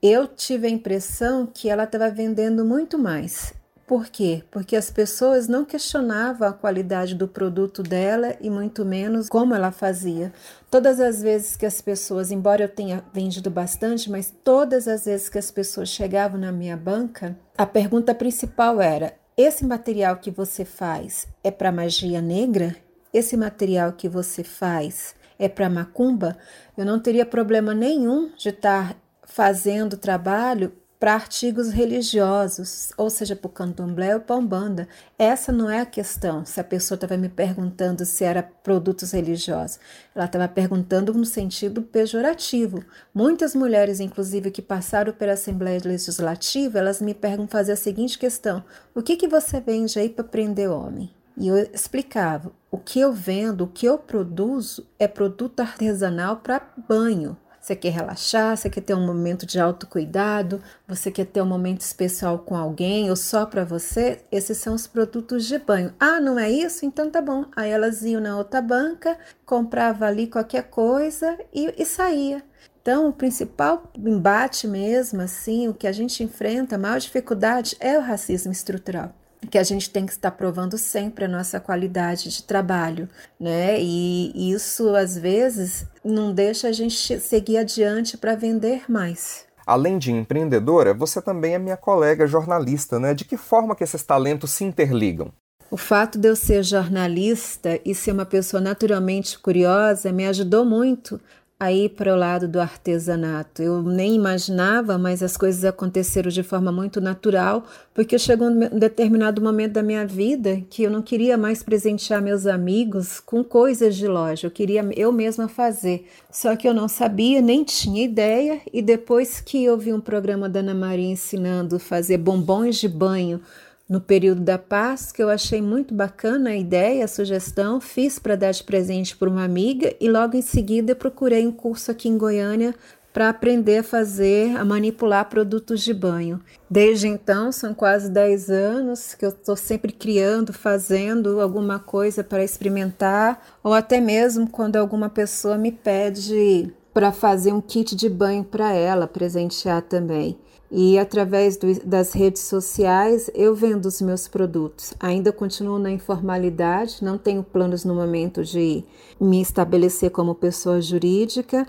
Eu 0.00 0.26
tive 0.26 0.68
a 0.68 0.70
impressão 0.70 1.44
que 1.44 1.68
ela 1.68 1.84
estava 1.84 2.08
vendendo 2.08 2.64
muito 2.64 2.98
mais. 2.98 3.52
Por 3.88 4.08
quê? 4.08 4.44
Porque 4.50 4.76
as 4.76 4.90
pessoas 4.90 5.48
não 5.48 5.64
questionavam 5.64 6.46
a 6.46 6.52
qualidade 6.52 7.14
do 7.14 7.26
produto 7.26 7.82
dela 7.82 8.36
e 8.38 8.50
muito 8.50 8.84
menos 8.84 9.30
como 9.30 9.54
ela 9.54 9.72
fazia. 9.72 10.30
Todas 10.70 11.00
as 11.00 11.22
vezes 11.22 11.56
que 11.56 11.64
as 11.64 11.80
pessoas, 11.80 12.30
embora 12.30 12.64
eu 12.64 12.68
tenha 12.68 13.02
vendido 13.14 13.50
bastante, 13.50 14.10
mas 14.10 14.30
todas 14.44 14.86
as 14.86 15.06
vezes 15.06 15.30
que 15.30 15.38
as 15.38 15.50
pessoas 15.50 15.88
chegavam 15.88 16.38
na 16.38 16.52
minha 16.52 16.76
banca, 16.76 17.34
a 17.56 17.64
pergunta 17.64 18.14
principal 18.14 18.78
era: 18.78 19.14
esse 19.34 19.64
material 19.64 20.18
que 20.18 20.30
você 20.30 20.66
faz 20.66 21.26
é 21.42 21.50
para 21.50 21.72
magia 21.72 22.20
negra? 22.20 22.76
Esse 23.10 23.38
material 23.38 23.94
que 23.94 24.06
você 24.06 24.44
faz 24.44 25.14
é 25.38 25.48
para 25.48 25.70
macumba, 25.70 26.36
eu 26.76 26.84
não 26.84 27.00
teria 27.00 27.24
problema 27.24 27.72
nenhum 27.72 28.30
de 28.36 28.50
estar 28.50 28.94
fazendo 29.24 29.96
trabalho 29.96 30.72
para 30.98 31.14
artigos 31.14 31.70
religiosos, 31.70 32.90
ou 32.96 33.08
seja, 33.08 33.36
para 33.36 33.46
o 33.46 33.52
candomblé 33.52 34.14
ou 34.14 34.20
para 34.20 34.36
umbanda. 34.36 34.88
Essa 35.18 35.52
não 35.52 35.70
é 35.70 35.80
a 35.80 35.86
questão, 35.86 36.44
se 36.44 36.60
a 36.60 36.64
pessoa 36.64 36.96
estava 36.96 37.16
me 37.16 37.28
perguntando 37.28 38.04
se 38.04 38.24
era 38.24 38.42
produtos 38.42 39.12
religiosos. 39.12 39.78
Ela 40.14 40.24
estava 40.24 40.48
perguntando 40.48 41.14
no 41.14 41.24
sentido 41.24 41.82
pejorativo. 41.82 42.84
Muitas 43.14 43.54
mulheres, 43.54 44.00
inclusive, 44.00 44.50
que 44.50 44.60
passaram 44.60 45.12
pela 45.12 45.34
Assembleia 45.34 45.80
Legislativa, 45.84 46.78
elas 46.78 47.00
me 47.00 47.14
perguntam 47.14 47.48
fazer 47.48 47.72
a 47.72 47.76
seguinte 47.76 48.18
questão, 48.18 48.64
o 48.94 49.02
que, 49.02 49.16
que 49.16 49.28
você 49.28 49.60
vende 49.60 49.98
aí 49.98 50.08
para 50.08 50.24
prender 50.24 50.68
homem? 50.68 51.10
E 51.36 51.46
eu 51.46 51.56
explicava: 51.72 52.50
o 52.70 52.76
que 52.76 52.98
eu 52.98 53.12
vendo, 53.12 53.62
o 53.62 53.68
que 53.68 53.86
eu 53.86 53.96
produzo 53.96 54.84
é 54.98 55.06
produto 55.06 55.60
artesanal 55.60 56.38
para 56.38 56.60
banho. 56.88 57.36
Você 57.68 57.76
quer 57.76 57.90
relaxar, 57.90 58.56
você 58.56 58.70
quer 58.70 58.80
ter 58.80 58.94
um 58.94 59.04
momento 59.04 59.44
de 59.44 59.60
autocuidado, 59.60 60.62
você 60.86 61.10
quer 61.10 61.26
ter 61.26 61.42
um 61.42 61.46
momento 61.46 61.82
especial 61.82 62.38
com 62.38 62.56
alguém 62.56 63.10
ou 63.10 63.16
só 63.16 63.44
para 63.44 63.62
você, 63.62 64.24
esses 64.32 64.56
são 64.56 64.74
os 64.74 64.86
produtos 64.86 65.44
de 65.44 65.58
banho. 65.58 65.92
Ah, 66.00 66.18
não 66.18 66.38
é 66.38 66.50
isso? 66.50 66.86
Então 66.86 67.10
tá 67.10 67.20
bom. 67.20 67.44
Aí 67.54 67.70
elas 67.70 68.00
iam 68.00 68.22
na 68.22 68.38
outra 68.38 68.62
banca, 68.62 69.18
comprava 69.44 70.06
ali 70.06 70.26
qualquer 70.26 70.70
coisa 70.70 71.38
e, 71.52 71.74
e 71.76 71.84
saía. 71.84 72.42
Então, 72.80 73.06
o 73.06 73.12
principal 73.12 73.92
embate 73.98 74.66
mesmo, 74.66 75.20
assim, 75.20 75.68
o 75.68 75.74
que 75.74 75.86
a 75.86 75.92
gente 75.92 76.24
enfrenta, 76.24 76.76
a 76.76 76.78
maior 76.78 76.98
dificuldade 76.98 77.76
é 77.80 77.98
o 77.98 78.00
racismo 78.00 78.50
estrutural 78.50 79.12
que 79.50 79.58
a 79.58 79.62
gente 79.62 79.90
tem 79.90 80.04
que 80.04 80.12
estar 80.12 80.30
provando 80.32 80.76
sempre 80.76 81.24
a 81.24 81.28
nossa 81.28 81.60
qualidade 81.60 82.28
de 82.28 82.42
trabalho, 82.42 83.08
né? 83.38 83.80
E 83.80 84.52
isso 84.52 84.94
às 84.94 85.16
vezes 85.16 85.86
não 86.04 86.32
deixa 86.32 86.68
a 86.68 86.72
gente 86.72 87.20
seguir 87.20 87.58
adiante 87.58 88.16
para 88.16 88.34
vender 88.34 88.90
mais. 88.90 89.46
Além 89.66 89.98
de 89.98 90.10
empreendedora, 90.10 90.94
você 90.94 91.20
também 91.20 91.54
é 91.54 91.58
minha 91.58 91.76
colega 91.76 92.26
jornalista, 92.26 92.98
né? 92.98 93.12
De 93.12 93.24
que 93.24 93.36
forma 93.36 93.76
que 93.76 93.84
esses 93.84 94.02
talentos 94.02 94.50
se 94.50 94.64
interligam? 94.64 95.30
O 95.70 95.76
fato 95.76 96.18
de 96.18 96.26
eu 96.26 96.34
ser 96.34 96.62
jornalista 96.62 97.78
e 97.84 97.94
ser 97.94 98.12
uma 98.12 98.24
pessoa 98.24 98.58
naturalmente 98.58 99.38
curiosa 99.38 100.10
me 100.10 100.26
ajudou 100.26 100.64
muito 100.64 101.20
aí 101.60 101.88
para 101.88 102.14
o 102.14 102.16
lado 102.16 102.46
do 102.46 102.60
artesanato. 102.60 103.60
Eu 103.60 103.82
nem 103.82 104.14
imaginava, 104.14 104.96
mas 104.96 105.22
as 105.24 105.36
coisas 105.36 105.64
aconteceram 105.64 106.30
de 106.30 106.42
forma 106.44 106.70
muito 106.70 107.00
natural, 107.00 107.64
porque 107.92 108.16
chegou 108.16 108.48
um 108.48 108.78
determinado 108.78 109.42
momento 109.42 109.72
da 109.72 109.82
minha 109.82 110.06
vida 110.06 110.62
que 110.70 110.84
eu 110.84 110.90
não 110.90 111.02
queria 111.02 111.36
mais 111.36 111.62
presentear 111.62 112.22
meus 112.22 112.46
amigos 112.46 113.18
com 113.18 113.42
coisas 113.42 113.96
de 113.96 114.06
loja, 114.06 114.46
eu 114.46 114.50
queria 114.50 114.88
eu 114.96 115.10
mesma 115.10 115.48
fazer. 115.48 116.06
Só 116.30 116.54
que 116.54 116.68
eu 116.68 116.74
não 116.74 116.86
sabia, 116.86 117.40
nem 117.40 117.64
tinha 117.64 118.04
ideia, 118.04 118.60
e 118.72 118.80
depois 118.80 119.40
que 119.40 119.64
eu 119.64 119.76
vi 119.76 119.92
um 119.92 120.00
programa 120.00 120.48
da 120.48 120.60
Ana 120.60 120.74
Maria 120.74 121.10
ensinando 121.10 121.76
a 121.76 121.80
fazer 121.80 122.18
bombons 122.18 122.76
de 122.76 122.88
banho 122.88 123.40
no 123.88 124.00
período 124.00 124.42
da 124.42 124.58
Paz, 124.58 125.10
que 125.10 125.22
eu 125.22 125.30
achei 125.30 125.62
muito 125.62 125.94
bacana 125.94 126.50
a 126.50 126.56
ideia, 126.56 127.04
a 127.04 127.08
sugestão, 127.08 127.80
fiz 127.80 128.18
para 128.18 128.36
dar 128.36 128.50
de 128.50 128.62
presente 128.62 129.16
para 129.16 129.30
uma 129.30 129.44
amiga 129.44 129.94
e 129.98 130.10
logo 130.10 130.36
em 130.36 130.42
seguida 130.42 130.94
procurei 130.94 131.46
um 131.46 131.52
curso 131.52 131.90
aqui 131.90 132.08
em 132.08 132.18
Goiânia 132.18 132.74
para 133.12 133.30
aprender 133.30 133.78
a 133.78 133.82
fazer, 133.82 134.54
a 134.56 134.64
manipular 134.64 135.28
produtos 135.30 135.80
de 135.80 135.94
banho. 135.94 136.38
Desde 136.70 137.08
então, 137.08 137.50
são 137.50 137.72
quase 137.72 138.10
10 138.10 138.50
anos 138.50 139.14
que 139.14 139.24
eu 139.24 139.30
estou 139.30 139.56
sempre 139.56 139.90
criando, 139.90 140.52
fazendo 140.52 141.40
alguma 141.40 141.78
coisa 141.78 142.22
para 142.22 142.44
experimentar, 142.44 143.42
ou 143.64 143.72
até 143.72 144.00
mesmo 144.00 144.48
quando 144.48 144.76
alguma 144.76 145.08
pessoa 145.08 145.56
me 145.56 145.72
pede 145.72 146.72
para 146.92 147.10
fazer 147.10 147.52
um 147.52 147.60
kit 147.60 147.96
de 147.96 148.08
banho 148.08 148.44
para 148.44 148.72
ela, 148.72 149.06
presentear 149.06 149.82
também 149.82 150.38
e 150.70 150.98
através 150.98 151.56
do, 151.56 151.72
das 151.84 152.12
redes 152.12 152.42
sociais 152.42 153.30
eu 153.34 153.54
vendo 153.54 153.86
os 153.86 154.00
meus 154.00 154.28
produtos. 154.28 154.94
Ainda 155.00 155.32
continuo 155.32 155.78
na 155.78 155.90
informalidade, 155.90 157.02
não 157.02 157.16
tenho 157.16 157.42
planos 157.42 157.84
no 157.84 157.94
momento 157.94 158.44
de 158.44 158.84
me 159.20 159.40
estabelecer 159.40 160.10
como 160.10 160.34
pessoa 160.34 160.80
jurídica 160.80 161.66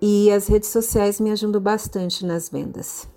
e 0.00 0.30
as 0.30 0.48
redes 0.48 0.68
sociais 0.68 1.20
me 1.20 1.30
ajudam 1.30 1.60
bastante 1.60 2.26
nas 2.26 2.48
vendas. 2.48 3.08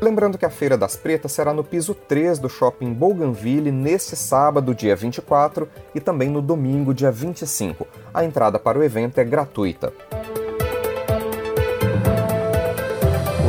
Lembrando 0.00 0.36
que 0.36 0.44
a 0.44 0.50
Feira 0.50 0.76
das 0.76 0.94
Pretas 0.94 1.32
será 1.32 1.52
no 1.54 1.64
piso 1.64 1.94
3 1.94 2.38
do 2.38 2.48
Shopping 2.48 2.92
Bougainville 2.92 3.72
neste 3.72 4.14
sábado, 4.14 4.74
dia 4.74 4.94
24, 4.94 5.68
e 5.94 6.00
também 6.00 6.28
no 6.28 6.42
domingo, 6.42 6.92
dia 6.92 7.10
25. 7.10 7.86
A 8.12 8.24
entrada 8.24 8.58
para 8.58 8.78
o 8.78 8.84
evento 8.84 9.18
é 9.18 9.24
gratuita. 9.24 9.92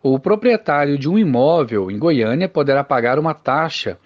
O 0.03 0.19
proprietário 0.19 0.99
de 0.99 1.09
um 1.09 1.17
imóvel 1.17 1.93
em 1.93 1.97
Goiânia 1.97 2.49
poderá 2.49 2.83
pagar 2.83 3.21
uma 3.21 3.35
taxa 3.35 3.97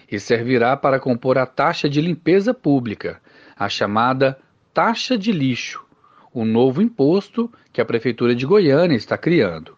e 0.08 0.20
servirá 0.20 0.76
para 0.76 1.00
compor 1.00 1.36
a 1.36 1.46
taxa 1.46 1.88
de 1.88 2.00
limpeza 2.00 2.54
pública, 2.54 3.20
a 3.56 3.68
chamada 3.68 4.38
taxa 4.72 5.18
de 5.18 5.32
lixo, 5.32 5.84
o 6.32 6.44
novo 6.44 6.82
imposto 6.82 7.50
que 7.72 7.80
a 7.80 7.84
Prefeitura 7.84 8.34
de 8.34 8.46
Goiânia 8.46 8.96
está 8.96 9.16
criando. 9.16 9.76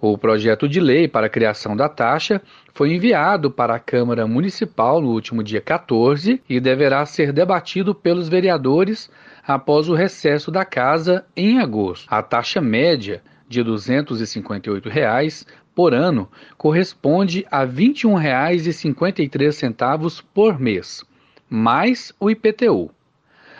O 0.00 0.18
projeto 0.18 0.68
de 0.68 0.80
lei 0.80 1.06
para 1.06 1.26
a 1.26 1.30
criação 1.30 1.76
da 1.76 1.88
taxa 1.88 2.42
foi 2.74 2.92
enviado 2.92 3.52
para 3.52 3.76
a 3.76 3.78
Câmara 3.78 4.26
Municipal 4.26 5.00
no 5.00 5.10
último 5.10 5.44
dia 5.44 5.60
14 5.60 6.42
e 6.48 6.58
deverá 6.58 7.06
ser 7.06 7.32
debatido 7.32 7.94
pelos 7.94 8.28
vereadores 8.28 9.08
após 9.46 9.88
o 9.88 9.94
recesso 9.94 10.50
da 10.50 10.64
casa 10.64 11.24
em 11.36 11.60
agosto. 11.60 12.08
A 12.10 12.20
taxa 12.20 12.60
média 12.60 13.22
de 13.48 13.62
258 13.62 14.88
reais 14.88 15.46
por 15.72 15.94
ano 15.94 16.28
corresponde 16.58 17.46
a 17.50 17.60
R$ 17.60 17.72
21,53 17.72 20.24
por 20.34 20.58
mês, 20.58 21.04
mais 21.48 22.12
o 22.18 22.28
IPTU. 22.28 22.90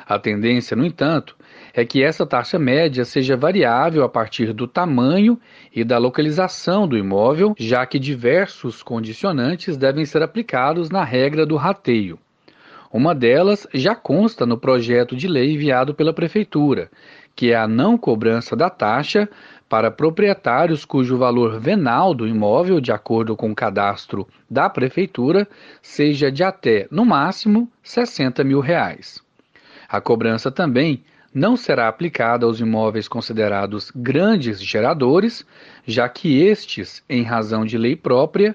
A 0.07 0.19
tendência, 0.19 0.77
no 0.77 0.85
entanto, 0.85 1.37
é 1.75 1.85
que 1.85 2.03
essa 2.03 2.27
taxa 2.27 2.59
média 2.59 3.05
seja 3.05 3.37
variável 3.37 4.05
a 4.05 4.09
partir 4.09 4.53
do 4.53 4.67
tamanho 4.67 5.39
e 5.75 5.83
da 5.83 5.99
localização 5.99 6.87
do 6.87 6.97
imóvel, 6.97 7.55
já 7.59 7.87
que 7.87 7.99
diversos 7.99 8.83
condicionantes 8.83 9.77
devem 9.77 10.05
ser 10.05 10.23
aplicados 10.23 10.91
na 10.91 11.05
regra 11.05 11.47
do 11.47 11.57
rateio. 11.57 12.19
Uma 12.93 13.15
delas 13.15 13.67
já 13.73 13.95
consta 13.95 14.45
no 14.45 14.59
projeto 14.59 15.17
de 15.17 15.27
lei 15.27 15.55
enviado 15.55 15.95
pela 15.95 16.13
Prefeitura, 16.13 16.91
que 17.35 17.51
é 17.51 17.57
a 17.57 17.67
não 17.67 17.97
cobrança 17.97 18.55
da 18.55 18.69
taxa 18.69 19.27
para 19.67 19.91
proprietários 19.91 20.85
cujo 20.85 21.17
valor 21.17 21.59
venal 21.59 22.13
do 22.13 22.29
imóvel, 22.29 22.79
de 22.79 22.93
acordo 22.93 23.35
com 23.35 23.51
o 23.51 23.55
cadastro 23.55 24.29
da 24.51 24.69
Prefeitura, 24.69 25.49
seja 25.81 26.31
de 26.31 26.45
até, 26.45 26.87
no 26.91 27.07
máximo, 27.07 27.67
60 27.83 28.45
mil 28.45 28.61
reais. 28.61 29.23
A 29.89 29.99
cobrança 29.99 30.51
também 30.51 31.03
não 31.35 31.57
será 31.57 31.89
aplicada 31.89 32.45
aos 32.45 32.61
imóveis 32.61 33.09
considerados 33.09 33.91
grandes 33.95 34.63
geradores, 34.63 35.47
já 35.87 36.09
que 36.09 36.41
estes, 36.43 37.03
em 37.09 37.23
razão 37.23 37.65
de 37.65 37.79
lei 37.79 37.97
própria, 37.97 38.55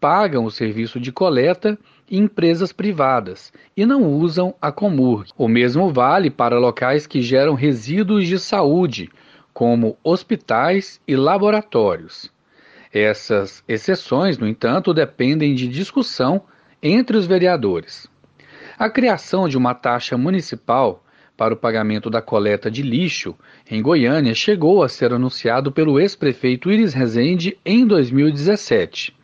pagam 0.00 0.44
o 0.44 0.50
serviço 0.50 0.98
de 0.98 1.12
coleta 1.12 1.78
em 2.10 2.18
empresas 2.18 2.72
privadas 2.72 3.52
e 3.76 3.84
não 3.84 4.04
usam 4.04 4.54
a 4.60 4.70
Comurg. 4.70 5.30
O 5.36 5.48
mesmo 5.48 5.92
vale 5.92 6.30
para 6.30 6.58
locais 6.58 7.06
que 7.06 7.20
geram 7.20 7.54
resíduos 7.54 8.26
de 8.26 8.38
saúde, 8.38 9.10
como 9.52 9.96
hospitais 10.04 11.00
e 11.08 11.16
laboratórios. 11.16 12.30
Essas 12.92 13.64
exceções, 13.66 14.38
no 14.38 14.46
entanto, 14.46 14.94
dependem 14.94 15.54
de 15.54 15.66
discussão 15.66 16.42
entre 16.82 17.16
os 17.16 17.26
vereadores. 17.26 18.06
A 18.78 18.90
criação 18.90 19.48
de 19.48 19.56
uma 19.56 19.74
taxa 19.74 20.16
municipal 20.16 21.02
para 21.36 21.52
o 21.52 21.56
pagamento 21.56 22.08
da 22.08 22.22
coleta 22.22 22.70
de 22.70 22.82
lixo 22.82 23.34
em 23.70 23.82
Goiânia 23.82 24.34
chegou 24.34 24.82
a 24.82 24.88
ser 24.88 25.12
anunciado 25.12 25.70
pelo 25.70 26.00
ex-prefeito 26.00 26.70
Iris 26.70 26.94
Rezende 26.94 27.58
em 27.64 27.86
2017. 27.86 29.14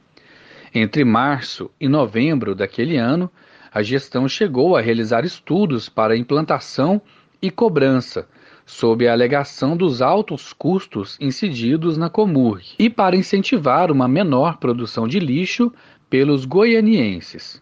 Entre 0.74 1.04
março 1.04 1.70
e 1.80 1.88
novembro 1.88 2.54
daquele 2.54 2.96
ano, 2.96 3.30
a 3.72 3.82
gestão 3.82 4.28
chegou 4.28 4.76
a 4.76 4.80
realizar 4.80 5.24
estudos 5.24 5.88
para 5.88 6.16
implantação 6.16 7.00
e 7.40 7.50
cobrança, 7.50 8.28
sob 8.66 9.08
a 9.08 9.12
alegação 9.12 9.76
dos 9.76 10.02
altos 10.02 10.52
custos 10.52 11.16
incididos 11.20 11.96
na 11.96 12.10
Comurg 12.10 12.74
e 12.78 12.90
para 12.90 13.16
incentivar 13.16 13.90
uma 13.90 14.06
menor 14.06 14.58
produção 14.58 15.08
de 15.08 15.18
lixo 15.18 15.72
pelos 16.10 16.44
goianienses. 16.44 17.61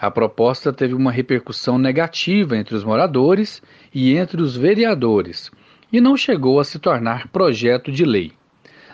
A 0.00 0.10
proposta 0.10 0.72
teve 0.72 0.94
uma 0.94 1.12
repercussão 1.12 1.76
negativa 1.76 2.56
entre 2.56 2.74
os 2.74 2.82
moradores 2.82 3.62
e 3.94 4.16
entre 4.16 4.40
os 4.40 4.56
vereadores 4.56 5.50
e 5.92 6.00
não 6.00 6.16
chegou 6.16 6.58
a 6.58 6.64
se 6.64 6.78
tornar 6.78 7.28
projeto 7.28 7.92
de 7.92 8.04
lei. 8.04 8.32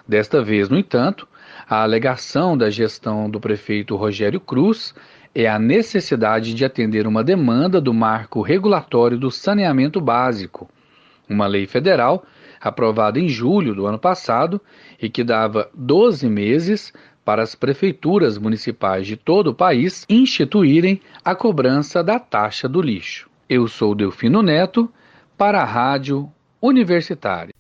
Desta 0.08 0.42
vez, 0.42 0.68
no 0.68 0.76
entanto, 0.76 1.28
a 1.68 1.82
alegação 1.82 2.58
da 2.58 2.70
gestão 2.70 3.30
do 3.30 3.38
prefeito 3.38 3.94
Rogério 3.94 4.40
Cruz 4.40 4.94
é 5.32 5.46
a 5.46 5.58
necessidade 5.58 6.54
de 6.54 6.64
atender 6.64 7.06
uma 7.06 7.22
demanda 7.22 7.80
do 7.80 7.94
marco 7.94 8.40
regulatório 8.40 9.18
do 9.18 9.30
saneamento 9.30 10.00
básico, 10.00 10.68
uma 11.28 11.46
lei 11.46 11.66
federal 11.66 12.24
aprovada 12.60 13.20
em 13.20 13.28
julho 13.28 13.74
do 13.74 13.86
ano 13.86 13.98
passado 13.98 14.60
e 15.00 15.08
que 15.08 15.22
dava 15.22 15.70
12 15.74 16.28
meses 16.28 16.92
para 17.26 17.42
as 17.42 17.56
prefeituras 17.56 18.38
municipais 18.38 19.04
de 19.04 19.16
todo 19.16 19.48
o 19.48 19.54
país 19.54 20.06
instituírem 20.08 21.00
a 21.24 21.34
cobrança 21.34 22.00
da 22.00 22.20
taxa 22.20 22.68
do 22.68 22.80
lixo. 22.80 23.28
Eu 23.48 23.66
sou 23.66 23.96
Delfino 23.96 24.42
Neto, 24.42 24.88
para 25.36 25.60
a 25.60 25.64
Rádio 25.64 26.30
Universitária. 26.62 27.52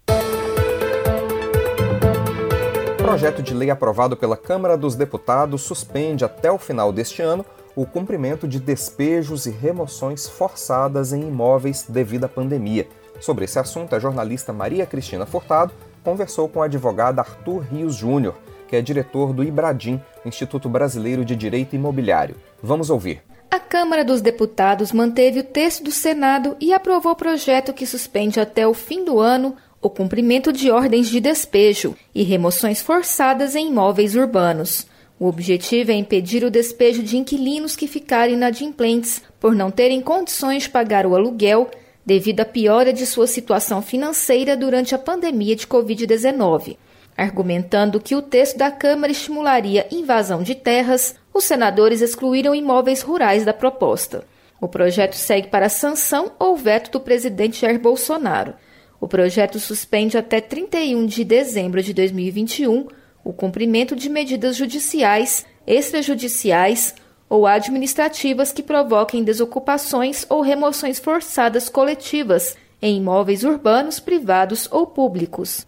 Projeto 2.96 3.42
de 3.42 3.52
lei 3.52 3.68
aprovado 3.68 4.16
pela 4.16 4.36
Câmara 4.36 4.78
dos 4.78 4.94
Deputados 4.94 5.62
suspende 5.62 6.24
até 6.24 6.50
o 6.50 6.58
final 6.58 6.92
deste 6.92 7.20
ano 7.20 7.44
o 7.74 7.84
cumprimento 7.84 8.46
de 8.46 8.60
despejos 8.60 9.46
e 9.46 9.50
remoções 9.50 10.28
forçadas 10.28 11.12
em 11.12 11.22
imóveis 11.22 11.84
devido 11.88 12.24
à 12.24 12.28
pandemia. 12.28 12.86
Sobre 13.20 13.44
esse 13.44 13.58
assunto, 13.58 13.96
a 13.96 13.98
jornalista 13.98 14.52
Maria 14.52 14.86
Cristina 14.86 15.26
Furtado 15.26 15.72
conversou 16.04 16.48
com 16.48 16.60
o 16.60 16.62
advogado 16.62 17.18
Arthur 17.18 17.64
Rios 17.70 17.96
Júnior, 17.96 18.36
que 18.68 18.76
é 18.76 18.82
diretor 18.82 19.32
do 19.32 19.44
IBRADIM, 19.44 20.00
Instituto 20.24 20.68
Brasileiro 20.68 21.24
de 21.24 21.36
Direito 21.36 21.76
Imobiliário. 21.76 22.36
Vamos 22.62 22.90
ouvir. 22.90 23.22
A 23.50 23.58
Câmara 23.58 24.04
dos 24.04 24.20
Deputados 24.20 24.92
manteve 24.92 25.40
o 25.40 25.44
texto 25.44 25.84
do 25.84 25.90
Senado 25.90 26.56
e 26.60 26.72
aprovou 26.72 27.12
o 27.12 27.16
projeto 27.16 27.72
que 27.72 27.86
suspende 27.86 28.40
até 28.40 28.66
o 28.66 28.74
fim 28.74 29.04
do 29.04 29.20
ano 29.20 29.56
o 29.80 29.90
cumprimento 29.90 30.52
de 30.52 30.70
ordens 30.70 31.08
de 31.08 31.20
despejo 31.20 31.94
e 32.14 32.22
remoções 32.22 32.80
forçadas 32.80 33.54
em 33.54 33.68
imóveis 33.68 34.16
urbanos. 34.16 34.86
O 35.18 35.26
objetivo 35.26 35.92
é 35.92 35.94
impedir 35.94 36.44
o 36.44 36.50
despejo 36.50 37.02
de 37.02 37.16
inquilinos 37.16 37.76
que 37.76 37.86
ficarem 37.86 38.34
inadimplentes 38.34 39.22
por 39.40 39.54
não 39.54 39.70
terem 39.70 40.00
condições 40.00 40.64
de 40.64 40.70
pagar 40.70 41.06
o 41.06 41.14
aluguel 41.14 41.70
devido 42.04 42.40
à 42.40 42.44
piora 42.44 42.92
de 42.92 43.06
sua 43.06 43.26
situação 43.26 43.80
financeira 43.80 44.56
durante 44.56 44.94
a 44.94 44.98
pandemia 44.98 45.56
de 45.56 45.66
Covid-19. 45.66 46.76
Argumentando 47.16 47.98
que 47.98 48.14
o 48.14 48.20
texto 48.20 48.58
da 48.58 48.70
Câmara 48.70 49.10
estimularia 49.10 49.86
invasão 49.90 50.42
de 50.42 50.54
terras, 50.54 51.14
os 51.32 51.44
senadores 51.44 52.02
excluíram 52.02 52.54
imóveis 52.54 53.00
rurais 53.00 53.44
da 53.44 53.54
proposta. 53.54 54.24
O 54.60 54.68
projeto 54.68 55.14
segue 55.14 55.48
para 55.48 55.68
sanção 55.68 56.32
ou 56.38 56.56
veto 56.56 56.90
do 56.90 57.00
presidente 57.00 57.62
Jair 57.62 57.80
Bolsonaro. 57.80 58.54
O 59.00 59.08
projeto 59.08 59.58
suspende 59.58 60.18
até 60.18 60.40
31 60.40 61.06
de 61.06 61.24
dezembro 61.24 61.82
de 61.82 61.94
2021 61.94 62.88
o 63.24 63.32
cumprimento 63.32 63.96
de 63.96 64.08
medidas 64.08 64.56
judiciais, 64.56 65.44
extrajudiciais 65.66 66.94
ou 67.28 67.46
administrativas 67.46 68.52
que 68.52 68.62
provoquem 68.62 69.24
desocupações 69.24 70.24
ou 70.28 70.42
remoções 70.42 70.98
forçadas 70.98 71.68
coletivas 71.68 72.56
em 72.80 72.98
imóveis 72.98 73.42
urbanos, 73.42 73.98
privados 73.98 74.68
ou 74.70 74.86
públicos. 74.86 75.66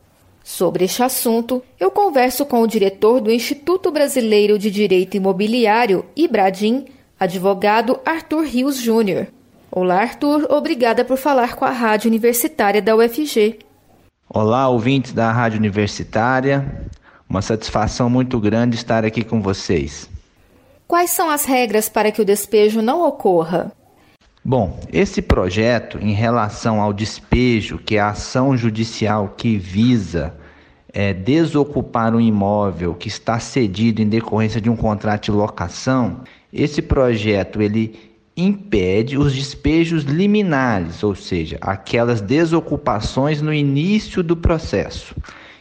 Sobre 0.48 0.86
este 0.86 1.02
assunto, 1.02 1.62
eu 1.78 1.90
converso 1.90 2.46
com 2.46 2.62
o 2.62 2.66
diretor 2.66 3.20
do 3.20 3.30
Instituto 3.30 3.92
Brasileiro 3.92 4.58
de 4.58 4.70
Direito 4.70 5.14
Imobiliário, 5.14 6.06
IBRADIM, 6.16 6.86
advogado 7.20 8.00
Arthur 8.02 8.44
Rios 8.44 8.78
Júnior. 8.78 9.26
Olá, 9.70 10.00
Arthur, 10.00 10.46
obrigada 10.50 11.04
por 11.04 11.18
falar 11.18 11.54
com 11.54 11.66
a 11.66 11.70
Rádio 11.70 12.08
Universitária 12.08 12.80
da 12.80 12.96
UFG. 12.96 13.58
Olá, 14.26 14.66
ouvintes 14.70 15.12
da 15.12 15.30
Rádio 15.30 15.58
Universitária. 15.58 16.88
Uma 17.28 17.42
satisfação 17.42 18.08
muito 18.08 18.40
grande 18.40 18.74
estar 18.74 19.04
aqui 19.04 19.22
com 19.22 19.42
vocês. 19.42 20.08
Quais 20.86 21.10
são 21.10 21.28
as 21.28 21.44
regras 21.44 21.90
para 21.90 22.10
que 22.10 22.22
o 22.22 22.24
despejo 22.24 22.80
não 22.80 23.06
ocorra? 23.06 23.70
Bom, 24.42 24.80
esse 24.90 25.20
projeto, 25.20 25.98
em 25.98 26.14
relação 26.14 26.80
ao 26.80 26.94
despejo, 26.94 27.76
que 27.76 27.96
é 27.96 28.00
a 28.00 28.08
ação 28.08 28.56
judicial 28.56 29.34
que 29.36 29.58
visa 29.58 30.37
é, 30.98 31.14
desocupar 31.14 32.12
um 32.12 32.20
imóvel 32.20 32.92
que 32.92 33.06
está 33.06 33.38
cedido 33.38 34.02
em 34.02 34.08
decorrência 34.08 34.60
de 34.60 34.68
um 34.68 34.74
contrato 34.74 35.26
de 35.26 35.30
locação, 35.30 36.22
esse 36.52 36.82
projeto 36.82 37.62
ele 37.62 37.94
impede 38.36 39.16
os 39.16 39.32
despejos 39.32 40.02
liminares, 40.02 41.04
ou 41.04 41.14
seja, 41.14 41.56
aquelas 41.60 42.20
desocupações 42.20 43.40
no 43.40 43.54
início 43.54 44.24
do 44.24 44.36
processo. 44.36 45.14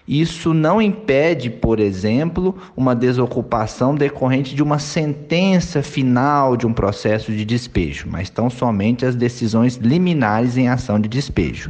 Isso 0.08 0.56
não 0.56 0.82
impede, 0.82 1.52
por 1.52 1.80
exemplo, 1.80 2.58
uma 2.76 2.96
desocupação 2.96 3.94
decorrente 3.94 4.56
de 4.56 4.64
uma 4.64 4.80
sentença 4.80 5.84
final 5.84 6.58
de 6.58 6.66
um 6.66 6.74
processo 6.74 7.32
de 7.32 7.46
despejo, 7.46 8.08
mas 8.10 8.28
tão 8.28 8.50
somente 8.50 9.06
as 9.06 9.16
decisões 9.16 9.76
liminares 9.76 10.58
em 10.58 10.68
ação 10.68 11.00
de 11.00 11.08
despejo. 11.08 11.70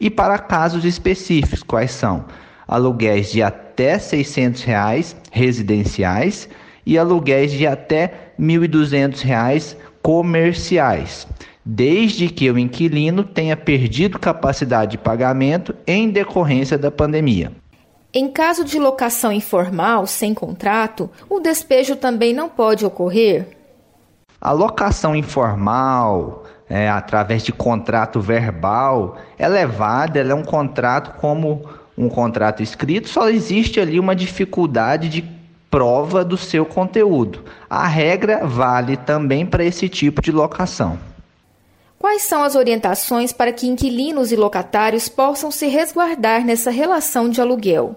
E 0.00 0.10
para 0.10 0.36
casos 0.36 0.84
específicos, 0.84 1.62
quais 1.62 1.92
são? 1.92 2.24
Aluguéis 2.66 3.30
de 3.30 3.42
até 3.42 3.98
600 3.98 4.62
reais 4.64 5.16
residenciais 5.30 6.48
e 6.86 6.98
aluguéis 6.98 7.52
de 7.52 7.66
até 7.66 8.32
1.200 8.38 9.22
reais 9.22 9.76
comerciais. 10.02 11.26
desde 11.64 12.28
que 12.28 12.50
o 12.50 12.58
inquilino 12.58 13.24
tenha 13.24 13.56
perdido 13.56 14.18
capacidade 14.18 14.92
de 14.92 14.98
pagamento 14.98 15.74
em 15.86 16.10
decorrência 16.10 16.76
da 16.76 16.90
pandemia. 16.90 17.52
Em 18.12 18.30
caso 18.30 18.64
de 18.64 18.78
locação 18.78 19.32
informal, 19.32 20.06
sem 20.06 20.34
contrato, 20.34 21.10
o 21.28 21.40
despejo 21.40 21.96
também 21.96 22.32
não 22.32 22.48
pode 22.48 22.84
ocorrer? 22.84 23.48
A 24.40 24.52
locação 24.52 25.16
informal, 25.16 26.44
é, 26.68 26.88
através 26.88 27.42
de 27.42 27.50
contrato 27.50 28.20
verbal, 28.20 29.16
é 29.38 29.66
válida, 29.66 30.20
ela 30.20 30.32
é 30.32 30.34
um 30.34 30.44
contrato 30.44 31.18
como 31.18 31.62
um 31.96 32.08
contrato 32.08 32.62
escrito, 32.62 33.08
só 33.08 33.28
existe 33.28 33.80
ali 33.80 34.00
uma 34.00 34.14
dificuldade 34.14 35.08
de 35.08 35.24
prova 35.70 36.24
do 36.24 36.36
seu 36.36 36.64
conteúdo. 36.64 37.44
A 37.68 37.86
regra 37.86 38.46
vale 38.46 38.96
também 38.96 39.44
para 39.44 39.64
esse 39.64 39.88
tipo 39.88 40.22
de 40.22 40.30
locação. 40.30 40.98
Quais 41.98 42.22
são 42.22 42.42
as 42.42 42.54
orientações 42.54 43.32
para 43.32 43.52
que 43.52 43.66
inquilinos 43.66 44.30
e 44.30 44.36
locatários 44.36 45.08
possam 45.08 45.50
se 45.50 45.66
resguardar 45.66 46.44
nessa 46.44 46.70
relação 46.70 47.28
de 47.28 47.40
aluguel? 47.40 47.96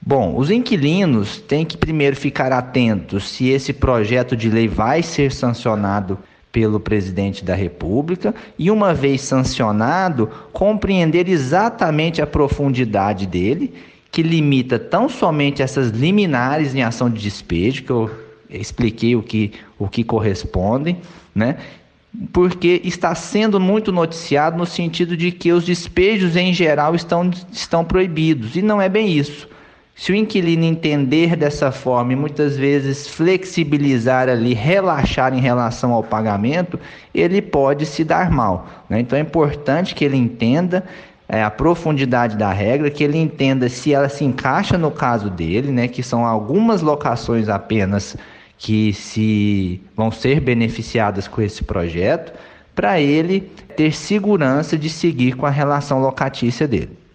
Bom, 0.00 0.36
os 0.36 0.50
inquilinos 0.50 1.40
têm 1.40 1.64
que 1.64 1.76
primeiro 1.76 2.14
ficar 2.14 2.52
atentos 2.52 3.28
se 3.28 3.48
esse 3.48 3.72
projeto 3.72 4.36
de 4.36 4.48
lei 4.48 4.68
vai 4.68 5.02
ser 5.02 5.32
sancionado 5.32 6.16
pelo 6.56 6.80
presidente 6.80 7.44
da 7.44 7.54
República 7.54 8.34
e, 8.58 8.70
uma 8.70 8.94
vez 8.94 9.20
sancionado, 9.20 10.30
compreender 10.54 11.28
exatamente 11.28 12.22
a 12.22 12.26
profundidade 12.26 13.26
dele, 13.26 13.74
que 14.10 14.22
limita 14.22 14.78
tão 14.78 15.06
somente 15.06 15.60
essas 15.60 15.90
liminares 15.90 16.74
em 16.74 16.82
ação 16.82 17.10
de 17.10 17.20
despejo, 17.20 17.82
que 17.82 17.90
eu 17.90 18.10
expliquei 18.48 19.14
o 19.14 19.22
que, 19.22 19.52
o 19.78 19.86
que 19.86 20.02
correspondem, 20.02 20.96
né? 21.34 21.58
porque 22.32 22.80
está 22.82 23.14
sendo 23.14 23.60
muito 23.60 23.92
noticiado 23.92 24.56
no 24.56 24.64
sentido 24.64 25.14
de 25.14 25.30
que 25.32 25.52
os 25.52 25.62
despejos 25.62 26.36
em 26.36 26.54
geral 26.54 26.94
estão, 26.94 27.30
estão 27.52 27.84
proibidos, 27.84 28.56
e 28.56 28.62
não 28.62 28.80
é 28.80 28.88
bem 28.88 29.12
isso. 29.12 29.46
Se 29.98 30.12
o 30.12 30.14
inquilino 30.14 30.62
entender 30.62 31.34
dessa 31.36 31.72
forma 31.72 32.12
e 32.12 32.16
muitas 32.16 32.54
vezes 32.54 33.08
flexibilizar 33.08 34.28
ali, 34.28 34.52
relaxar 34.52 35.32
em 35.32 35.40
relação 35.40 35.90
ao 35.90 36.04
pagamento, 36.04 36.78
ele 37.14 37.40
pode 37.40 37.86
se 37.86 38.04
dar 38.04 38.30
mal. 38.30 38.68
Né? 38.90 39.00
Então 39.00 39.18
é 39.18 39.22
importante 39.22 39.94
que 39.94 40.04
ele 40.04 40.18
entenda 40.18 40.84
é, 41.26 41.42
a 41.42 41.50
profundidade 41.50 42.36
da 42.36 42.52
regra, 42.52 42.90
que 42.90 43.02
ele 43.02 43.16
entenda 43.16 43.70
se 43.70 43.94
ela 43.94 44.10
se 44.10 44.22
encaixa 44.22 44.76
no 44.76 44.90
caso 44.90 45.30
dele, 45.30 45.72
né? 45.72 45.88
que 45.88 46.02
são 46.02 46.26
algumas 46.26 46.82
locações 46.82 47.48
apenas 47.48 48.18
que 48.58 48.92
se 48.92 49.80
vão 49.96 50.10
ser 50.10 50.40
beneficiadas 50.40 51.26
com 51.26 51.40
esse 51.40 51.64
projeto, 51.64 52.34
para 52.74 53.00
ele 53.00 53.40
ter 53.74 53.94
segurança 53.94 54.76
de 54.76 54.90
seguir 54.90 55.36
com 55.36 55.46
a 55.46 55.50
relação 55.50 56.00
locatícia 56.00 56.68
dele. 56.68 57.05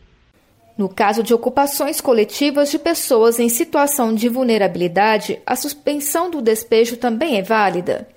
No 0.82 0.90
caso 0.90 1.22
de 1.22 1.32
ocupações 1.32 2.02
coletivas 2.02 2.72
de 2.72 2.80
pessoas 2.80 3.38
em 3.38 3.50
situação 3.50 4.16
de 4.16 4.28
vulnerabilidade, 4.28 5.38
a 5.46 5.56
suspensão 5.56 6.32
do 6.32 6.42
despejo 6.42 6.98
também 6.98 7.38
é 7.38 7.44
válida. 7.44 8.08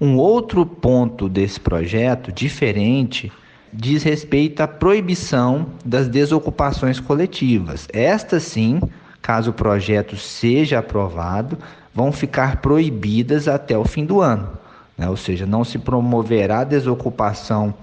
Um 0.00 0.18
outro 0.18 0.64
ponto 0.64 1.28
desse 1.28 1.58
projeto, 1.58 2.30
diferente, 2.30 3.32
diz 3.72 4.04
respeito 4.04 4.60
à 4.60 4.68
proibição 4.68 5.66
das 5.84 6.06
desocupações 6.06 7.00
coletivas. 7.00 7.88
Estas 7.92 8.44
sim, 8.44 8.80
caso 9.20 9.50
o 9.50 9.52
projeto 9.52 10.16
seja 10.16 10.78
aprovado, 10.78 11.58
vão 11.92 12.12
ficar 12.12 12.60
proibidas 12.60 13.48
até 13.48 13.76
o 13.76 13.84
fim 13.84 14.04
do 14.04 14.20
ano. 14.20 14.48
Né? 14.96 15.08
Ou 15.08 15.16
seja, 15.16 15.44
não 15.44 15.64
se 15.64 15.76
promoverá 15.76 16.62
desocupação 16.62 17.74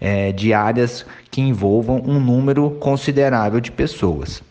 é, 0.00 0.32
de 0.32 0.52
áreas 0.52 1.04
que 1.30 1.40
envolvam 1.40 2.02
um 2.04 2.20
número 2.20 2.70
considerável 2.80 3.60
de 3.60 3.70
pessoas. 3.70 4.42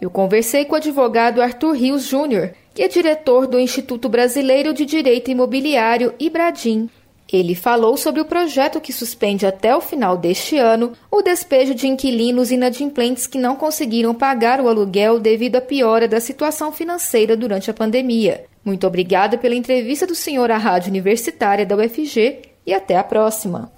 Eu 0.00 0.10
conversei 0.10 0.64
com 0.64 0.74
o 0.74 0.76
advogado 0.76 1.40
Arthur 1.40 1.72
Rios 1.72 2.04
Júnior, 2.04 2.50
que 2.74 2.82
é 2.82 2.88
diretor 2.88 3.46
do 3.46 3.58
Instituto 3.58 4.08
Brasileiro 4.08 4.74
de 4.74 4.84
Direito 4.84 5.30
Imobiliário, 5.30 6.12
Ibradim. 6.18 6.90
Ele 7.32 7.54
falou 7.54 7.96
sobre 7.96 8.20
o 8.20 8.24
projeto 8.24 8.80
que 8.80 8.92
suspende 8.92 9.46
até 9.46 9.74
o 9.74 9.80
final 9.80 10.16
deste 10.16 10.58
ano 10.58 10.92
o 11.10 11.22
despejo 11.22 11.74
de 11.74 11.86
inquilinos 11.86 12.50
inadimplentes 12.50 13.26
que 13.26 13.38
não 13.38 13.56
conseguiram 13.56 14.14
pagar 14.14 14.60
o 14.60 14.68
aluguel 14.68 15.18
devido 15.18 15.56
à 15.56 15.60
piora 15.60 16.06
da 16.06 16.20
situação 16.20 16.70
financeira 16.70 17.36
durante 17.36 17.70
a 17.70 17.74
pandemia. 17.74 18.44
Muito 18.64 18.86
obrigada 18.86 19.38
pela 19.38 19.54
entrevista 19.54 20.06
do 20.06 20.14
senhor 20.14 20.50
à 20.50 20.58
Rádio 20.58 20.90
Universitária 20.90 21.64
da 21.64 21.76
UFG 21.76 22.42
e 22.66 22.74
até 22.74 22.96
a 22.96 23.04
próxima. 23.04 23.72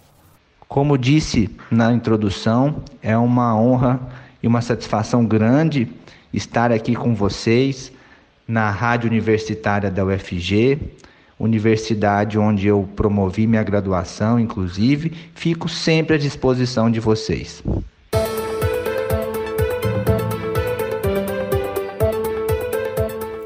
Como 0.69 0.99
disse 0.99 1.49
na 1.71 1.93
introdução, 1.93 2.83
é 3.01 3.17
uma 3.17 3.57
honra 3.59 4.01
e 4.43 4.49
uma 4.49 4.61
satisfação 4.61 5.25
grande 5.25 5.89
estar 6.33 6.73
aqui 6.73 6.95
com 6.97 7.15
vocês 7.15 7.93
na 8.47 8.69
Rádio 8.71 9.09
Universitária 9.09 9.91
da 9.91 10.05
UFG, 10.05 10.79
universidade 11.39 12.37
onde 12.39 12.67
eu 12.67 12.89
promovi 12.97 13.47
minha 13.47 13.63
graduação, 13.63 14.41
inclusive. 14.41 15.13
Fico 15.35 15.69
sempre 15.69 16.17
à 16.17 16.19
disposição 16.19 16.91
de 16.91 16.99
vocês. 16.99 17.63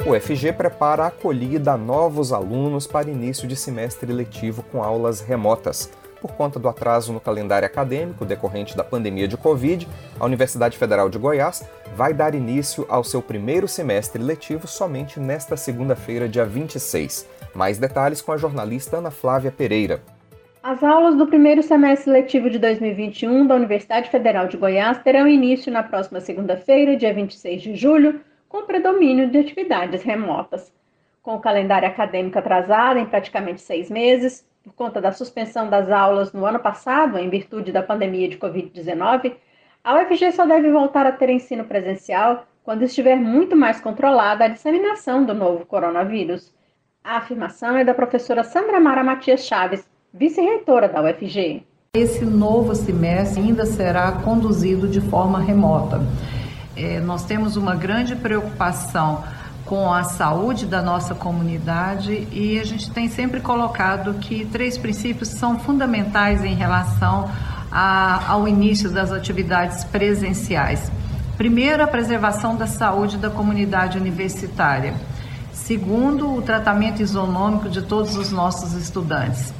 O 0.06 0.12
UFG 0.12 0.54
prepara 0.54 1.04
a 1.04 1.06
acolhida 1.08 1.72
a 1.72 1.76
novos 1.76 2.32
alunos 2.32 2.86
para 2.86 3.10
início 3.10 3.46
de 3.46 3.54
semestre 3.54 4.10
letivo 4.10 4.62
com 4.64 4.82
aulas 4.82 5.20
remotas. 5.20 5.90
Por 6.20 6.32
conta 6.32 6.58
do 6.58 6.68
atraso 6.68 7.12
no 7.12 7.20
calendário 7.20 7.66
acadêmico 7.66 8.26
decorrente 8.26 8.76
da 8.76 8.84
pandemia 8.84 9.26
de 9.26 9.36
Covid, 9.36 9.88
a 10.18 10.24
Universidade 10.24 10.76
Federal 10.76 11.08
de 11.08 11.18
Goiás 11.18 11.66
vai 11.96 12.12
dar 12.12 12.34
início 12.34 12.84
ao 12.88 13.02
seu 13.02 13.22
primeiro 13.22 13.66
semestre 13.66 14.22
letivo 14.22 14.66
somente 14.66 15.18
nesta 15.18 15.56
segunda-feira, 15.56 16.28
dia 16.28 16.44
26. 16.44 17.26
Mais 17.54 17.78
detalhes 17.78 18.20
com 18.20 18.32
a 18.32 18.36
jornalista 18.36 18.98
Ana 18.98 19.10
Flávia 19.10 19.50
Pereira. 19.50 20.02
As 20.62 20.82
aulas 20.82 21.16
do 21.16 21.26
primeiro 21.26 21.62
semestre 21.62 22.12
letivo 22.12 22.50
de 22.50 22.58
2021 22.58 23.46
da 23.46 23.54
Universidade 23.54 24.10
Federal 24.10 24.46
de 24.46 24.58
Goiás 24.58 24.98
terão 24.98 25.26
início 25.26 25.72
na 25.72 25.82
próxima 25.82 26.20
segunda-feira, 26.20 26.98
dia 26.98 27.14
26 27.14 27.62
de 27.62 27.74
julho, 27.76 28.20
com 28.46 28.66
predomínio 28.66 29.30
de 29.30 29.38
atividades 29.38 30.02
remotas. 30.02 30.70
Com 31.22 31.36
o 31.36 31.40
calendário 31.40 31.88
acadêmico 31.88 32.38
atrasado 32.38 32.98
em 32.98 33.06
praticamente 33.06 33.62
seis 33.62 33.90
meses, 33.90 34.44
por 34.62 34.72
conta 34.74 35.00
da 35.00 35.12
suspensão 35.12 35.68
das 35.68 35.90
aulas 35.90 36.32
no 36.32 36.44
ano 36.44 36.58
passado, 36.58 37.18
em 37.18 37.30
virtude 37.30 37.72
da 37.72 37.82
pandemia 37.82 38.28
de 38.28 38.38
Covid-19, 38.38 39.34
a 39.82 39.94
UFG 39.94 40.32
só 40.32 40.44
deve 40.44 40.70
voltar 40.70 41.06
a 41.06 41.12
ter 41.12 41.30
ensino 41.30 41.64
presencial 41.64 42.46
quando 42.62 42.82
estiver 42.82 43.16
muito 43.16 43.56
mais 43.56 43.80
controlada 43.80 44.44
a 44.44 44.48
disseminação 44.48 45.24
do 45.24 45.34
novo 45.34 45.64
coronavírus. 45.64 46.52
A 47.02 47.16
afirmação 47.16 47.76
é 47.76 47.84
da 47.84 47.94
professora 47.94 48.44
Sandra 48.44 48.78
Mara 48.78 49.02
Matias 49.02 49.46
Chaves, 49.46 49.88
vice-reitora 50.12 50.88
da 50.88 51.02
UFG. 51.02 51.64
Esse 51.96 52.24
novo 52.24 52.74
semestre 52.74 53.40
ainda 53.42 53.64
será 53.64 54.12
conduzido 54.22 54.86
de 54.86 55.00
forma 55.00 55.40
remota. 55.40 56.00
É, 56.76 57.00
nós 57.00 57.24
temos 57.24 57.56
uma 57.56 57.74
grande 57.74 58.14
preocupação 58.14 59.24
com 59.70 59.94
a 59.94 60.02
saúde 60.02 60.66
da 60.66 60.82
nossa 60.82 61.14
comunidade 61.14 62.26
e 62.32 62.58
a 62.58 62.64
gente 62.64 62.90
tem 62.90 63.08
sempre 63.08 63.38
colocado 63.38 64.14
que 64.14 64.44
três 64.44 64.76
princípios 64.76 65.28
são 65.28 65.60
fundamentais 65.60 66.44
em 66.44 66.54
relação 66.56 67.30
a, 67.70 68.32
ao 68.32 68.48
início 68.48 68.90
das 68.90 69.12
atividades 69.12 69.84
presenciais. 69.84 70.90
Primeiro, 71.36 71.84
a 71.84 71.86
preservação 71.86 72.56
da 72.56 72.66
saúde 72.66 73.16
da 73.16 73.30
comunidade 73.30 73.96
universitária. 73.96 74.92
Segundo, 75.52 76.34
o 76.34 76.42
tratamento 76.42 77.00
isonômico 77.00 77.68
de 77.68 77.82
todos 77.82 78.16
os 78.16 78.32
nossos 78.32 78.72
estudantes. 78.72 79.54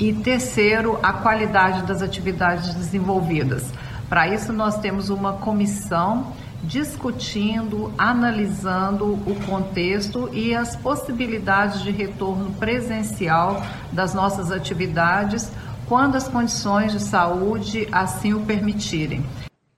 E 0.00 0.12
terceiro, 0.12 0.98
a 1.00 1.12
qualidade 1.12 1.84
das 1.84 2.02
atividades 2.02 2.74
desenvolvidas. 2.74 3.72
Para 4.08 4.26
isso, 4.26 4.52
nós 4.52 4.78
temos 4.80 5.10
uma 5.10 5.34
comissão 5.34 6.32
discutindo, 6.64 7.92
analisando 7.98 9.12
o 9.12 9.36
contexto 9.46 10.30
e 10.32 10.54
as 10.54 10.74
possibilidades 10.76 11.82
de 11.82 11.90
retorno 11.90 12.52
presencial 12.54 13.62
das 13.92 14.14
nossas 14.14 14.50
atividades 14.50 15.52
quando 15.88 16.16
as 16.16 16.28
condições 16.28 16.92
de 16.92 17.00
saúde 17.00 17.86
assim 17.92 18.32
o 18.32 18.40
permitirem. 18.40 19.22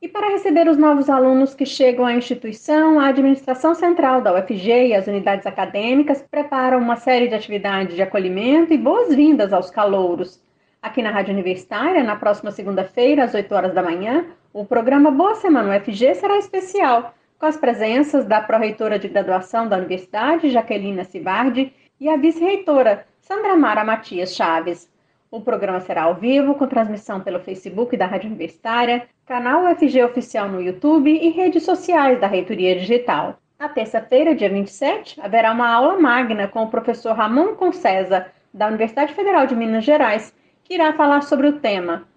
E 0.00 0.08
para 0.08 0.30
receber 0.30 0.68
os 0.68 0.76
novos 0.76 1.10
alunos 1.10 1.54
que 1.54 1.66
chegam 1.66 2.06
à 2.06 2.12
instituição, 2.12 3.00
a 3.00 3.08
Administração 3.08 3.74
Central 3.74 4.20
da 4.20 4.32
UFG 4.32 4.88
e 4.88 4.94
as 4.94 5.06
unidades 5.08 5.46
acadêmicas 5.46 6.24
preparam 6.30 6.78
uma 6.78 6.96
série 6.96 7.26
de 7.26 7.34
atividades 7.34 7.96
de 7.96 8.02
acolhimento 8.02 8.72
e 8.72 8.78
boas-vindas 8.78 9.52
aos 9.52 9.70
calouros. 9.70 10.40
Aqui 10.80 11.02
na 11.02 11.10
Rádio 11.10 11.32
Universitária, 11.32 12.04
na 12.04 12.14
próxima 12.14 12.52
segunda-feira, 12.52 13.24
às 13.24 13.34
8 13.34 13.52
horas 13.52 13.74
da 13.74 13.82
manhã, 13.82 14.26
o 14.56 14.64
programa 14.64 15.10
Boa 15.10 15.34
Semana 15.34 15.76
UFG 15.76 16.14
será 16.14 16.38
especial, 16.38 17.14
com 17.38 17.44
as 17.44 17.58
presenças 17.58 18.24
da 18.24 18.40
pró-reitora 18.40 18.98
de 18.98 19.06
graduação 19.06 19.68
da 19.68 19.76
Universidade, 19.76 20.48
Jaquelina 20.48 21.04
Cibardi, 21.04 21.74
e 22.00 22.08
a 22.08 22.16
vice-reitora, 22.16 23.06
Sandra 23.20 23.54
Mara 23.54 23.84
Matias 23.84 24.34
Chaves. 24.34 24.90
O 25.30 25.42
programa 25.42 25.80
será 25.80 26.04
ao 26.04 26.14
vivo, 26.14 26.54
com 26.54 26.66
transmissão 26.66 27.20
pelo 27.20 27.38
Facebook 27.38 27.98
da 27.98 28.06
Rádio 28.06 28.28
Universitária, 28.28 29.06
canal 29.26 29.66
UFG 29.66 30.02
Oficial 30.02 30.48
no 30.48 30.62
YouTube 30.62 31.10
e 31.10 31.28
redes 31.28 31.62
sociais 31.62 32.18
da 32.18 32.26
Reitoria 32.26 32.74
Digital. 32.76 33.38
Na 33.58 33.68
terça-feira, 33.68 34.34
dia 34.34 34.48
27, 34.48 35.20
haverá 35.20 35.52
uma 35.52 35.70
aula 35.70 36.00
magna 36.00 36.48
com 36.48 36.62
o 36.62 36.70
professor 36.70 37.14
Ramon 37.14 37.56
Concesa, 37.56 38.28
da 38.54 38.68
Universidade 38.68 39.12
Federal 39.12 39.46
de 39.46 39.54
Minas 39.54 39.84
Gerais, 39.84 40.34
que 40.64 40.72
irá 40.72 40.94
falar 40.94 41.20
sobre 41.24 41.46
o 41.46 41.60
tema 41.60 42.08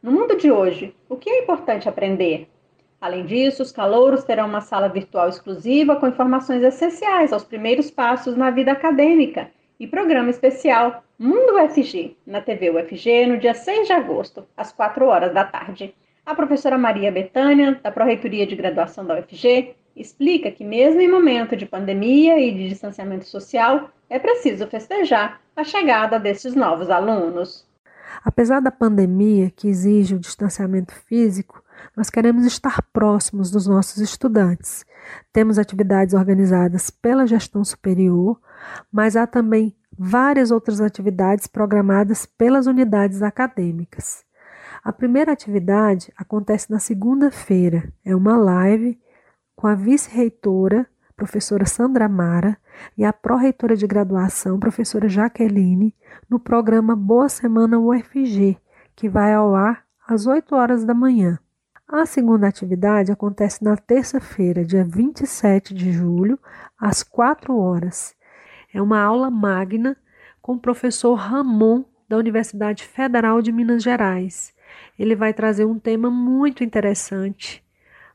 No 0.00 0.12
mundo 0.12 0.36
de 0.36 0.48
hoje, 0.50 0.94
o 1.08 1.16
que 1.16 1.28
é 1.28 1.42
importante 1.42 1.88
aprender? 1.88 2.48
Além 3.00 3.26
disso, 3.26 3.64
os 3.64 3.72
calouros 3.72 4.22
terão 4.22 4.46
uma 4.46 4.60
sala 4.60 4.88
virtual 4.88 5.28
exclusiva 5.28 5.96
com 5.96 6.06
informações 6.06 6.62
essenciais 6.62 7.32
aos 7.32 7.42
primeiros 7.42 7.90
passos 7.90 8.36
na 8.36 8.48
vida 8.50 8.70
acadêmica 8.70 9.50
e 9.78 9.88
programa 9.88 10.30
especial 10.30 11.02
Mundo 11.18 11.56
UFG, 11.56 12.16
na 12.24 12.40
TV 12.40 12.70
UFG, 12.70 13.26
no 13.26 13.38
dia 13.38 13.54
6 13.54 13.88
de 13.88 13.92
agosto, 13.92 14.46
às 14.56 14.72
4 14.72 15.04
horas 15.04 15.34
da 15.34 15.44
tarde. 15.44 15.92
A 16.24 16.32
professora 16.32 16.78
Maria 16.78 17.10
Betânia, 17.10 17.80
da 17.82 17.90
Proreitoria 17.90 18.46
de 18.46 18.54
Graduação 18.54 19.04
da 19.04 19.18
UFG, 19.18 19.74
explica 19.96 20.48
que, 20.52 20.62
mesmo 20.62 21.00
em 21.00 21.10
momento 21.10 21.56
de 21.56 21.66
pandemia 21.66 22.38
e 22.38 22.52
de 22.52 22.68
distanciamento 22.68 23.26
social, 23.26 23.90
é 24.08 24.16
preciso 24.20 24.68
festejar 24.68 25.40
a 25.56 25.64
chegada 25.64 26.20
desses 26.20 26.54
novos 26.54 26.88
alunos. 26.88 27.67
Apesar 28.24 28.60
da 28.60 28.70
pandemia, 28.70 29.50
que 29.50 29.68
exige 29.68 30.14
o 30.14 30.18
distanciamento 30.18 30.94
físico, 30.94 31.62
nós 31.96 32.10
queremos 32.10 32.44
estar 32.44 32.82
próximos 32.92 33.50
dos 33.50 33.66
nossos 33.66 33.98
estudantes. 33.98 34.84
Temos 35.32 35.58
atividades 35.58 36.14
organizadas 36.14 36.90
pela 36.90 37.26
gestão 37.26 37.64
superior, 37.64 38.40
mas 38.90 39.16
há 39.16 39.26
também 39.26 39.76
várias 39.96 40.50
outras 40.50 40.80
atividades 40.80 41.46
programadas 41.46 42.26
pelas 42.26 42.66
unidades 42.66 43.22
acadêmicas. 43.22 44.24
A 44.82 44.92
primeira 44.92 45.32
atividade 45.32 46.12
acontece 46.16 46.70
na 46.70 46.78
segunda-feira, 46.78 47.92
é 48.04 48.14
uma 48.14 48.36
live 48.36 48.98
com 49.56 49.66
a 49.66 49.74
vice-reitora, 49.74 50.86
professora 51.18 51.66
Sandra 51.66 52.08
Mara, 52.08 52.56
e 52.96 53.04
a 53.04 53.12
pró-reitora 53.12 53.76
de 53.76 53.88
graduação, 53.88 54.58
professora 54.58 55.08
Jaqueline, 55.08 55.92
no 56.30 56.38
programa 56.38 56.94
Boa 56.94 57.28
Semana 57.28 57.76
UFG, 57.76 58.56
que 58.94 59.08
vai 59.08 59.34
ao 59.34 59.52
ar 59.52 59.84
às 60.06 60.26
8 60.28 60.54
horas 60.54 60.84
da 60.84 60.94
manhã. 60.94 61.36
A 61.88 62.06
segunda 62.06 62.46
atividade 62.46 63.10
acontece 63.10 63.64
na 63.64 63.76
terça-feira, 63.76 64.64
dia 64.64 64.84
27 64.84 65.74
de 65.74 65.90
julho, 65.90 66.38
às 66.78 67.02
4 67.02 67.58
horas. 67.58 68.14
É 68.72 68.80
uma 68.80 69.02
aula 69.02 69.28
magna 69.28 69.96
com 70.40 70.52
o 70.52 70.60
professor 70.60 71.14
Ramon, 71.14 71.84
da 72.08 72.16
Universidade 72.16 72.84
Federal 72.84 73.42
de 73.42 73.52
Minas 73.52 73.82
Gerais. 73.82 74.54
Ele 74.98 75.14
vai 75.16 75.34
trazer 75.34 75.66
um 75.66 75.78
tema 75.78 76.10
muito 76.10 76.64
interessante 76.64 77.62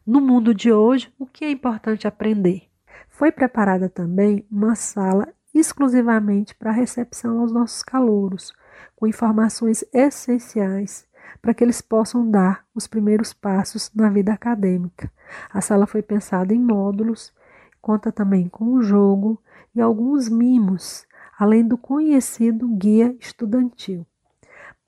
no 0.06 0.20
mundo 0.20 0.54
de 0.54 0.72
hoje, 0.72 1.14
o 1.20 1.26
que 1.26 1.46
é 1.46 1.52
importante 1.52 2.08
aprender? 2.08 2.73
Foi 3.14 3.32
preparada 3.32 3.88
também 3.88 4.44
uma 4.52 4.74
sala 4.74 5.28
exclusivamente 5.54 6.56
para 6.56 6.72
recepção 6.72 7.42
aos 7.42 7.52
nossos 7.52 7.84
calouros, 7.84 8.52
com 8.96 9.06
informações 9.06 9.86
essenciais 9.94 11.08
para 11.40 11.54
que 11.54 11.64
eles 11.64 11.80
possam 11.80 12.28
dar 12.28 12.66
os 12.74 12.88
primeiros 12.88 13.32
passos 13.32 13.92
na 13.94 14.10
vida 14.10 14.34
acadêmica. 14.34 15.12
A 15.52 15.62
sala 15.62 15.86
foi 15.86 16.02
pensada 16.02 16.56
em 16.56 16.60
módulos, 16.60 17.32
conta 17.80 18.12
também 18.12 18.50
com 18.50 18.66
um 18.66 18.82
jogo 18.82 19.40
e 19.76 19.80
alguns 19.80 20.28
mimos, 20.28 21.06
além 21.38 21.68
do 21.68 21.78
conhecido 21.78 22.68
guia 22.68 23.16
estudantil. 23.20 24.08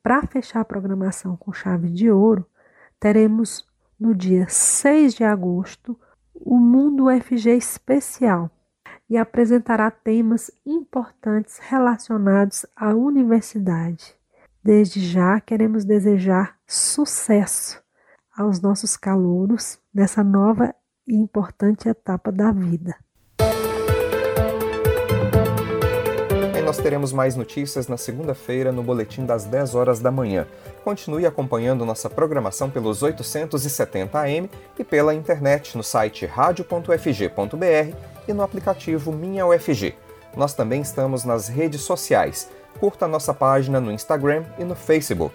Para 0.02 0.26
fechar 0.26 0.62
a 0.62 0.66
programação 0.66 1.38
com 1.38 1.54
chave 1.54 1.92
de 1.92 2.10
ouro, 2.10 2.44
teremos 3.00 3.68
no 4.00 4.16
dia 4.16 4.48
6 4.50 5.14
de 5.14 5.24
agosto, 5.24 5.96
o 6.36 6.58
Mundo 6.58 7.06
UFG 7.06 7.52
Especial 7.52 8.50
e 9.10 9.17
apresentará 9.17 9.89
temas 9.91 10.52
importantes 10.65 11.60
relacionados 11.60 12.65
à 12.76 12.93
universidade. 12.93 14.15
Desde 14.63 15.00
já 15.00 15.39
queremos 15.39 15.86
desejar 15.86 16.58
sucesso 16.65 17.84
aos 18.36 18.60
nossos 18.60 18.98
calouros 18.98 19.80
nessa 19.93 20.24
nova 20.24 20.74
e 21.08 21.15
importante 21.15 21.88
etapa 21.88 22.32
da 22.32 22.52
vida. 22.52 22.95
Nós 26.76 26.84
teremos 26.84 27.14
mais 27.14 27.38
notícias 27.38 27.88
na 27.88 27.96
segunda-feira 27.96 28.70
no 28.70 28.84
boletim 28.84 29.26
das 29.26 29.46
10 29.46 29.76
horas 29.76 30.02
da 30.02 30.12
manhã. 30.12 30.46
Continue 30.84 31.26
acompanhando 31.26 31.86
nossa 31.86 32.10
programação 32.10 32.70
pelos 32.70 33.02
870 33.02 34.20
AM 34.20 34.50
e 34.78 34.84
pela 34.84 35.16
internet 35.16 35.78
no 35.78 35.82
site 35.82 36.26
radio.ufg.br 36.26 37.96
e 38.28 38.34
no 38.34 38.44
aplicativo 38.44 39.14
Minha 39.14 39.48
UFG. 39.48 39.96
Nós 40.36 40.54
também 40.54 40.82
estamos 40.82 41.24
nas 41.24 41.48
redes 41.48 41.80
sociais. 41.80 42.50
Curta 42.78 43.08
nossa 43.08 43.34
página 43.34 43.80
no 43.80 43.90
Instagram 43.90 44.44
e 44.60 44.66
no 44.66 44.76
Facebook. 44.76 45.34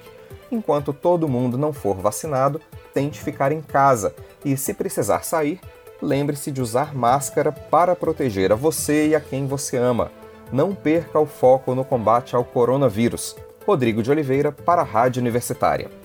Enquanto 0.53 0.93
todo 0.93 1.27
mundo 1.27 1.57
não 1.57 1.73
for 1.73 1.97
vacinado, 1.97 2.61
tente 2.93 3.19
ficar 3.19 3.51
em 3.51 3.63
casa 3.63 4.15
e, 4.45 4.59
se 4.59 4.75
precisar 4.75 5.25
sair, 5.25 5.59
lembre-se 6.03 6.53
de 6.53 6.61
usar 6.61 6.95
máscara 6.95 7.51
para 7.51 7.97
proteger 7.97 8.53
a 8.53 8.57
você 8.57 9.09
e 9.09 9.15
a 9.15 9.21
quem 9.21 9.47
você 9.47 9.79
ama 9.79 10.20
não 10.53 10.75
perca 10.75 11.19
o 11.19 11.27
foco 11.27 11.75
no 11.75 11.85
combate 11.85 12.35
ao 12.35 12.45
coronavírus. 12.45 13.37
Rodrigo 13.67 14.03
de 14.03 14.11
Oliveira 14.11 14.51
para 14.51 14.83
a 14.83 14.85
Rádio 14.85 15.21
Universitária. 15.21 16.00